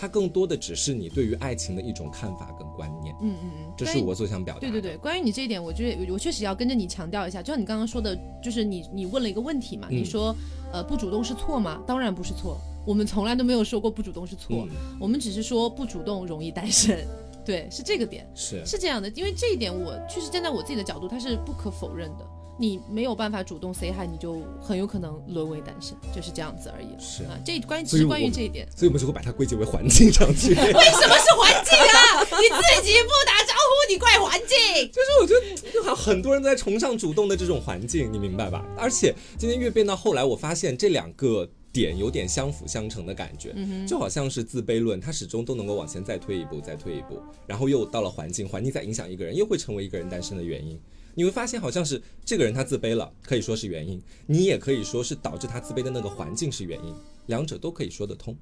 [0.00, 3.12] 它更多的只是你对于爱情的一种看法跟观念。
[3.20, 4.70] 嗯嗯嗯，这是我所想表达的。
[4.70, 10.32] 对对对，关于你这一点，我觉得我确实要跟着你强调一下，就像你刚刚说的，就是你你问了一个问题嘛，嗯你说
[10.72, 11.82] 呃不主动是错吗？
[11.84, 17.04] 当然不是错，我们从来都没有说过不主动是错，嗯我们只是说不主动容易单身，
[17.44, 22.24] 对，是这个点，是是这样的，因为这一点我确实站在我自己的角度，它是不可否认的。
[22.60, 26.88] 你没有办法主动 say hi，你就很有可能沦为单身，就是这样子而已。
[26.98, 30.48] 是啊，这关于其实关于这一点，所以我们就会把它归结为环境上去。
[30.50, 32.20] 为什么是环境啊？
[32.20, 34.90] 你自己不打招呼，你怪环境？
[34.90, 38.64] 就是我觉得，就好像很多人都在崇尚主动的这种环境，你明白吧？
[38.76, 43.54] 而且今天越变到后来，我发现这两个点有点相辅相成的感觉，
[43.86, 50.80] 就好像是自卑论，它始终都能够往前再推一步，再推一步，然后又到了环境，环境再影响一个人，又会成为一个人单身的原因。
[51.18, 56.94] 你会发现，好像是这个人他自卑了，可以说是原因；你也可以说是导致他自卑的那个环境是原因，
[57.26, 58.38] 两者都可以说得通。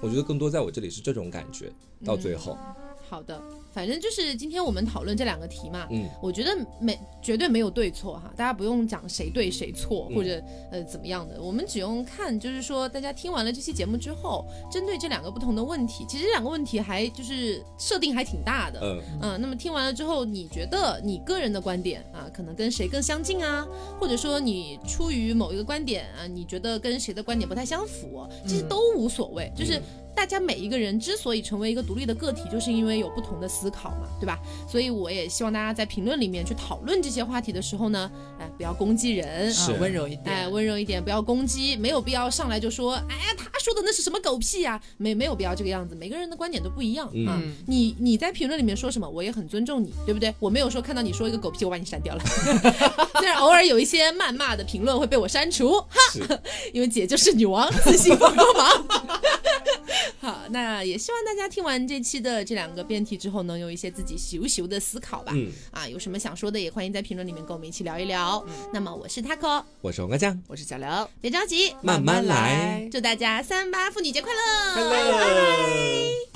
[0.00, 1.72] 我觉得更多在我这里是这种感觉，
[2.04, 2.58] 到最后。
[3.10, 3.42] 好的。
[3.72, 6.50] 反正就是今天我们讨论这两个题嘛，嗯，我觉得
[6.80, 10.42] 没绝对没有对错哈，大家不用讲谁对谁错或者
[10.72, 23.64] 呃怎么样的，我们只用看就是说大家听完了这期节目之后，针对这两个不同的问题，其实这两个问题还就是设定还挺大的，嗯嗯，那么听完了之后，你觉得你个人的观点啊，可能跟谁更相近啊，
[24.00, 29.80] 或者说你出于某一个观点啊，你觉得跟谁的观点不太相符，其实都无所谓，就是。
[30.14, 34.38] 大家每一个人之所以成为一个独立的个体，就是因为有不同的思考嘛，对吧？
[34.68, 44.80] 所以我也希望大家在评论里面去讨论这些话题的时候呢，哎，不要攻击人，是温柔一点，哎，温柔一点，不要攻击，没有必要上来就说，哎呀，他说的那是什么狗屁呀？
[44.98, 47.40] 没没有必要这个样子，每个人的观点都不一样啊。
[47.66, 50.34] 你你在评论里面说什么，我也很尊重你，对不对？
[50.38, 52.22] 我没有说看到你说一个狗屁，我把你删掉了。
[53.18, 55.88] 虽然偶尔有一些谩骂的评论会被我删除，哈，
[56.72, 58.86] 因为姐就是女王，自信帮帮忙。
[60.20, 65.32] 好，那也希望大家听完这期的这两个辩题之后，能有一些自己羞羞的思考吧。
[65.34, 68.44] 嗯，啊，有什么想说的，也欢迎在评论里面跟我们一起聊一聊。
[68.72, 72.88] 那么我是 taco，我是王哥酱，我是小刘，别着急，慢慢来。
[72.90, 76.29] 祝大家三八妇女节快乐，快乐。